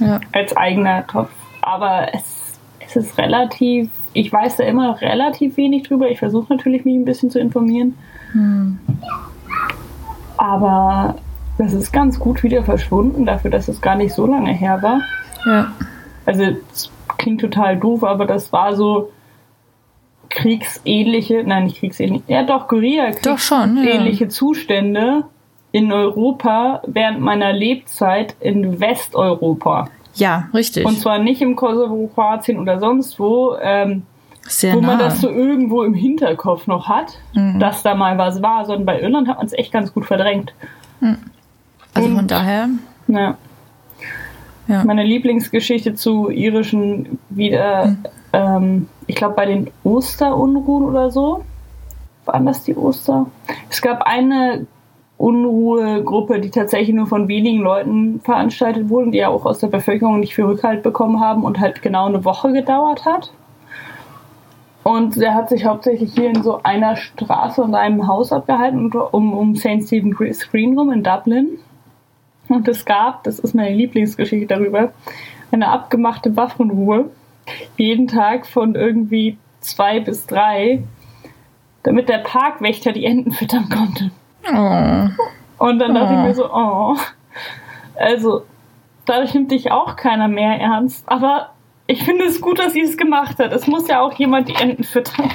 Ja. 0.00 0.20
Als 0.32 0.56
eigener 0.56 1.06
Topf. 1.06 1.30
Aber 1.62 2.08
es, 2.12 2.58
es 2.80 2.96
ist 2.96 3.18
relativ, 3.18 3.90
ich 4.12 4.32
weiß 4.32 4.56
da 4.56 4.64
immer 4.64 4.88
noch 4.88 5.00
relativ 5.00 5.56
wenig 5.56 5.84
drüber. 5.84 6.08
Ich 6.08 6.18
versuche 6.18 6.52
natürlich, 6.52 6.84
mich 6.84 6.96
ein 6.96 7.04
bisschen 7.04 7.30
zu 7.30 7.38
informieren. 7.38 7.96
Mhm. 8.32 8.78
Aber 10.36 11.16
das 11.58 11.72
ist 11.72 11.92
ganz 11.92 12.18
gut 12.18 12.42
wieder 12.42 12.64
verschwunden, 12.64 13.26
dafür, 13.26 13.50
dass 13.50 13.68
es 13.68 13.80
gar 13.80 13.94
nicht 13.94 14.12
so 14.12 14.26
lange 14.26 14.52
her 14.52 14.82
war. 14.82 15.00
Ja. 15.46 15.72
Also, 16.26 16.42
es 16.72 16.90
klingt 17.18 17.40
total 17.40 17.76
doof, 17.76 18.02
aber 18.02 18.26
das 18.26 18.52
war 18.52 18.74
so 18.74 19.10
kriegsähnliche, 20.34 21.42
nein, 21.44 21.64
nicht 21.64 21.78
kriegsähnliche, 21.78 22.24
ja 22.28 22.42
doch, 22.42 22.68
Guerilla 22.68 23.10
doch 23.22 23.38
schon, 23.38 23.76
ja. 23.84 23.94
ähnliche 23.94 24.28
Zustände 24.28 25.24
in 25.72 25.92
Europa 25.92 26.82
während 26.86 27.20
meiner 27.20 27.52
Lebzeit 27.52 28.36
in 28.40 28.80
Westeuropa. 28.80 29.88
Ja, 30.14 30.48
richtig. 30.54 30.84
Und 30.86 30.98
zwar 31.00 31.18
nicht 31.18 31.40
im 31.42 31.56
Kosovo, 31.56 32.08
Kroatien 32.14 32.58
oder 32.60 32.78
sonst 32.78 33.18
wo. 33.18 33.56
Ähm, 33.60 34.02
Sehr 34.42 34.74
wo 34.74 34.80
man 34.80 34.98
nah. 34.98 35.04
das 35.04 35.20
so 35.20 35.28
irgendwo 35.28 35.82
im 35.82 35.94
Hinterkopf 35.94 36.66
noch 36.68 36.88
hat, 36.88 37.18
Mhm. 37.34 37.58
dass 37.58 37.82
da 37.82 37.94
mal 37.94 38.16
was 38.18 38.40
war, 38.42 38.64
sondern 38.64 38.84
bei 38.86 39.00
Irland 39.00 39.26
hat 39.26 39.38
man 39.38 39.46
es 39.46 39.52
echt 39.54 39.72
ganz 39.72 39.92
gut 39.92 40.04
verdrängt. 40.04 40.52
also 41.94 42.08
und- 42.08 42.16
von 42.16 42.26
daher, 42.28 42.68
Ja. 43.08 43.36
ja. 44.68 44.84
Meine 44.84 45.02
Lieblingsgeschichte 45.04 45.94
zu 45.94 46.30
irischen 46.30 47.18
wieder, 47.30 47.84
Hm. 47.84 47.96
ähm, 48.32 48.88
ich 49.06 49.16
glaube 49.16 49.34
bei 49.34 49.46
den 49.46 49.70
Osterunruhen 49.82 50.84
oder 50.84 51.10
so. 51.10 51.44
Waren 52.24 52.46
das 52.46 52.64
die 52.64 52.76
Oster? 52.76 53.26
Es 53.70 53.82
gab 53.82 54.02
eine 54.02 54.66
Unruhegruppe, 55.16 56.40
die 56.40 56.50
tatsächlich 56.50 56.94
nur 56.94 57.06
von 57.06 57.28
wenigen 57.28 57.60
Leuten 57.60 58.20
veranstaltet 58.20 58.88
wurde, 58.88 59.10
die 59.10 59.18
ja 59.18 59.28
auch 59.28 59.46
aus 59.46 59.58
der 59.58 59.68
Bevölkerung 59.68 60.20
nicht 60.20 60.34
viel 60.34 60.44
Rückhalt 60.44 60.82
bekommen 60.82 61.20
haben 61.20 61.44
und 61.44 61.60
halt 61.60 61.82
genau 61.82 62.06
eine 62.06 62.24
Woche 62.24 62.52
gedauert 62.52 63.04
hat. 63.04 63.30
Und 64.82 65.16
der 65.16 65.34
hat 65.34 65.48
sich 65.48 65.64
hauptsächlich 65.64 66.12
hier 66.12 66.28
in 66.28 66.42
so 66.42 66.60
einer 66.62 66.96
Straße 66.96 67.62
und 67.62 67.74
einem 67.74 68.06
Haus 68.06 68.32
abgehalten, 68.32 68.92
um, 68.92 69.32
um 69.32 69.56
St. 69.56 69.82
Stephen 69.86 70.12
Green 70.12 70.78
rum 70.78 70.92
in 70.92 71.02
Dublin. 71.02 71.58
Und 72.48 72.68
es 72.68 72.84
gab, 72.84 73.24
das 73.24 73.38
ist 73.38 73.54
meine 73.54 73.74
Lieblingsgeschichte 73.74 74.46
darüber, 74.46 74.92
eine 75.50 75.68
abgemachte 75.68 76.36
Waffenruhe. 76.36 77.06
Jeden 77.76 78.08
Tag 78.08 78.46
von 78.46 78.74
irgendwie 78.74 79.38
zwei 79.60 80.00
bis 80.00 80.26
drei, 80.26 80.82
damit 81.82 82.08
der 82.08 82.18
Parkwächter 82.18 82.92
die 82.92 83.04
Enten 83.04 83.32
füttern 83.32 83.68
konnte. 83.68 84.10
Oh. 84.46 85.08
Und 85.64 85.78
dann 85.78 85.94
dachte 85.94 86.14
ich 86.14 86.20
mir 86.20 86.34
so, 86.34 86.50
oh. 86.52 86.96
Also, 87.96 88.44
dadurch 89.04 89.34
nimmt 89.34 89.50
dich 89.50 89.70
auch 89.70 89.96
keiner 89.96 90.28
mehr 90.28 90.60
ernst. 90.60 91.08
Aber 91.08 91.50
ich 91.86 92.02
finde 92.04 92.24
es 92.24 92.40
gut, 92.40 92.58
dass 92.58 92.72
sie 92.72 92.82
es 92.82 92.96
gemacht 92.96 93.38
hat. 93.38 93.52
Es 93.52 93.66
muss 93.66 93.88
ja 93.88 94.00
auch 94.00 94.12
jemand 94.14 94.48
die 94.48 94.54
Enten 94.54 94.84
füttern. 94.84 95.30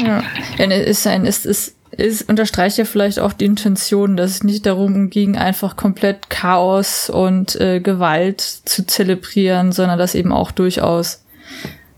Ja, 0.00 0.22
ja 0.56 0.66
ne, 0.66 0.76
ist 0.76 1.06
ein, 1.06 1.24
ist, 1.24 1.44
ist, 1.44 1.77
ist, 1.90 2.28
unterstreicht 2.28 2.78
ja 2.78 2.84
vielleicht 2.84 3.18
auch 3.18 3.32
die 3.32 3.44
Intention, 3.44 4.16
dass 4.16 4.30
es 4.30 4.44
nicht 4.44 4.66
darum 4.66 5.10
ging, 5.10 5.36
einfach 5.36 5.76
komplett 5.76 6.30
Chaos 6.30 7.10
und 7.10 7.60
äh, 7.60 7.80
Gewalt 7.80 8.40
zu 8.40 8.86
zelebrieren, 8.86 9.72
sondern 9.72 9.98
dass 9.98 10.14
eben 10.14 10.32
auch 10.32 10.50
durchaus 10.50 11.24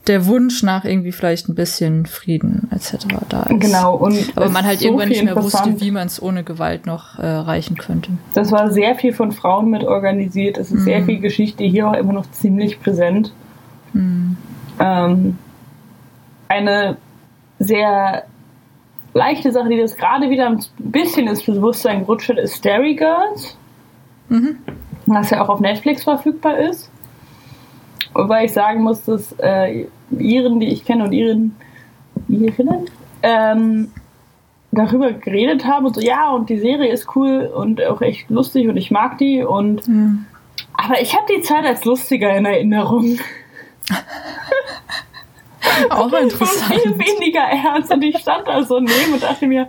der 0.06 0.26
Wunsch 0.26 0.62
nach 0.62 0.84
irgendwie 0.84 1.12
vielleicht 1.12 1.48
ein 1.48 1.54
bisschen 1.54 2.06
Frieden 2.06 2.68
etc. 2.74 3.06
da 3.28 3.42
ist. 3.42 3.60
Genau. 3.60 3.96
Und 3.96 4.32
Aber 4.34 4.48
man 4.48 4.64
halt 4.64 4.80
so 4.80 4.86
irgendwann 4.86 5.10
nicht 5.10 5.24
mehr 5.24 5.36
wusste, 5.36 5.80
wie 5.80 5.90
man 5.90 6.06
es 6.06 6.22
ohne 6.22 6.42
Gewalt 6.42 6.86
noch 6.86 7.18
äh, 7.18 7.22
erreichen 7.22 7.76
könnte. 7.76 8.12
Das 8.32 8.50
war 8.50 8.70
sehr 8.70 8.94
viel 8.94 9.12
von 9.12 9.30
Frauen 9.30 9.70
mit 9.70 9.84
organisiert. 9.84 10.56
Es 10.56 10.72
ist 10.72 10.84
sehr 10.84 11.04
viel 11.04 11.20
Geschichte 11.20 11.64
hier 11.64 11.88
auch 11.88 11.94
immer 11.94 12.12
noch 12.12 12.30
ziemlich 12.30 12.80
präsent. 12.80 13.32
Ähm, 13.94 15.38
eine 16.48 16.96
sehr 17.58 18.24
leichte 19.14 19.52
Sache, 19.52 19.68
die 19.68 19.78
das 19.78 19.96
gerade 19.96 20.30
wieder 20.30 20.46
ein 20.46 20.60
bisschen 20.78 21.26
ins 21.26 21.42
Bewusstsein 21.42 22.00
gerutscht 22.00 22.28
hat, 22.28 22.38
ist 22.38 22.64
Dairy 22.64 22.94
Girls. 22.94 23.56
Was 25.06 25.30
ja 25.30 25.42
auch 25.42 25.48
auf 25.48 25.60
Netflix 25.60 26.04
verfügbar 26.04 26.58
ist. 26.58 26.90
Wobei 28.14 28.44
ich 28.44 28.52
sagen 28.52 28.82
muss, 28.82 29.04
dass 29.04 29.34
äh, 29.38 29.86
Iren, 30.10 30.60
die 30.60 30.68
ich 30.68 30.84
kenne 30.84 31.04
und 31.04 31.12
Iren, 31.12 31.56
Irinnen, 32.28 32.88
ähm, 33.22 33.90
darüber 34.72 35.12
geredet 35.12 35.64
haben 35.64 35.86
und 35.86 35.94
so, 35.94 36.00
ja, 36.00 36.30
und 36.30 36.48
die 36.48 36.58
Serie 36.58 36.92
ist 36.92 37.16
cool 37.16 37.50
und 37.52 37.82
auch 37.84 38.00
echt 38.02 38.30
lustig 38.30 38.68
und 38.68 38.76
ich 38.76 38.90
mag 38.90 39.18
die 39.18 39.42
und 39.42 39.82
aber 40.74 41.00
ich 41.00 41.14
habe 41.14 41.26
die 41.34 41.42
Zeit 41.42 41.64
als 41.64 41.84
lustiger 41.84 42.34
in 42.36 42.46
Erinnerung. 42.46 43.04
Auch 45.90 46.08
Viel 46.10 46.18
interessant. 46.20 46.80
weniger 46.98 47.40
ernst 47.40 47.92
und 47.92 48.02
ich 48.02 48.18
stand 48.18 48.46
da 48.46 48.62
so 48.62 48.78
neben 48.80 49.12
und 49.14 49.22
dachte 49.22 49.46
mir, 49.46 49.68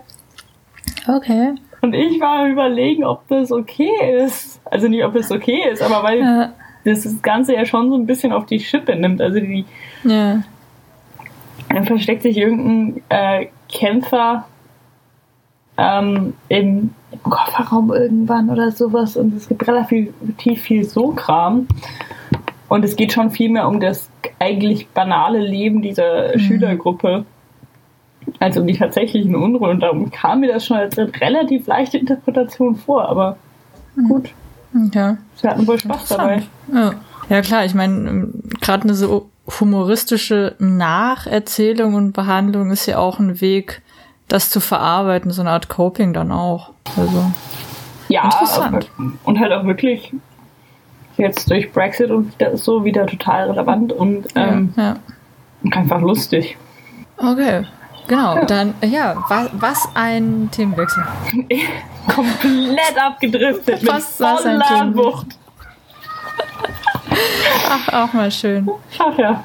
Okay. 1.08 1.54
und 1.80 1.94
ich 1.94 2.20
war 2.20 2.46
überlegen, 2.46 3.04
ob 3.04 3.26
das 3.28 3.50
okay 3.50 3.90
ist. 4.24 4.60
Also 4.64 4.88
nicht, 4.88 5.04
ob 5.04 5.14
es 5.16 5.30
okay 5.30 5.68
ist, 5.70 5.82
aber 5.82 6.02
weil 6.02 6.20
Ja. 6.20 6.52
das 6.84 7.20
Ganze 7.22 7.54
ja 7.54 7.64
schon 7.64 7.88
so 7.90 7.96
ein 7.96 8.06
bisschen 8.06 8.32
auf 8.32 8.46
die 8.46 8.60
Schippe 8.60 8.94
nimmt. 8.94 9.20
Also 9.20 9.40
die, 9.40 9.64
ja. 10.04 10.42
dann 11.70 11.84
versteckt 11.84 12.22
sich 12.22 12.36
irgendein 12.36 13.02
äh, 13.08 13.46
Kämpfer 13.68 14.46
ähm, 15.78 16.34
im, 16.48 16.90
im 17.10 17.22
Kofferraum 17.24 17.92
irgendwann 17.92 18.50
oder 18.50 18.70
sowas 18.70 19.16
und 19.16 19.34
es 19.36 19.48
gibt 19.48 19.66
relativ 19.66 20.12
viel 20.60 20.84
so 20.84 21.08
Kram. 21.08 21.66
Und 22.72 22.86
es 22.86 22.96
geht 22.96 23.12
schon 23.12 23.30
viel 23.30 23.50
mehr 23.50 23.68
um 23.68 23.80
das 23.80 24.08
eigentlich 24.38 24.88
banale 24.88 25.38
Leben 25.40 25.82
dieser 25.82 26.38
Schülergruppe 26.38 27.26
als 28.40 28.56
um 28.56 28.66
die 28.66 28.78
tatsächlichen 28.78 29.34
Unruhen. 29.34 29.72
Und 29.72 29.80
darum 29.80 30.10
kam 30.10 30.40
mir 30.40 30.50
das 30.50 30.64
schon 30.64 30.78
als 30.78 30.96
relativ 30.96 31.66
leichte 31.66 31.98
Interpretation 31.98 32.74
vor. 32.76 33.06
Aber 33.10 33.36
gut, 34.08 34.30
Ja. 34.94 35.18
sie 35.34 35.48
hatten 35.48 35.66
wohl 35.66 35.78
Spaß 35.78 36.08
dabei. 36.08 36.44
Ja. 36.72 36.94
ja, 37.28 37.42
klar, 37.42 37.66
ich 37.66 37.74
meine, 37.74 38.28
gerade 38.62 38.84
eine 38.84 38.94
so 38.94 39.28
humoristische 39.60 40.54
Nacherzählung 40.58 41.92
und 41.92 42.12
Behandlung 42.12 42.70
ist 42.70 42.86
ja 42.86 42.96
auch 42.96 43.18
ein 43.18 43.42
Weg, 43.42 43.82
das 44.28 44.48
zu 44.48 44.60
verarbeiten, 44.60 45.30
so 45.30 45.42
eine 45.42 45.50
Art 45.50 45.68
Coping 45.68 46.14
dann 46.14 46.32
auch. 46.32 46.70
Also, 46.96 47.30
Ja, 48.08 48.24
Interessant. 48.24 48.88
aber- 48.96 49.12
und 49.24 49.40
halt 49.40 49.52
auch 49.52 49.64
wirklich 49.66 50.14
jetzt 51.16 51.50
durch 51.50 51.72
Brexit 51.72 52.10
und 52.10 52.32
so 52.54 52.84
wieder 52.84 53.06
total 53.06 53.50
relevant 53.50 53.92
und 53.92 54.26
ähm, 54.34 54.72
ja. 54.76 54.96
einfach 55.70 56.00
lustig. 56.00 56.56
Okay, 57.16 57.66
genau. 58.08 58.36
Ja. 58.36 58.44
Dann, 58.44 58.74
ja, 58.82 59.24
was, 59.28 59.50
was 59.52 59.88
ein 59.94 60.48
Themenwechsel. 60.50 61.04
Komplett 62.14 63.00
abgedriftet 63.00 63.86
Was- 63.86 64.18
mit 64.18 64.28
voller. 64.28 64.94
Wucht. 64.94 65.26
Ach, 67.68 67.92
auch 67.92 68.12
mal 68.12 68.30
schön. 68.30 68.68
Ach 68.98 69.18
ja. 69.18 69.44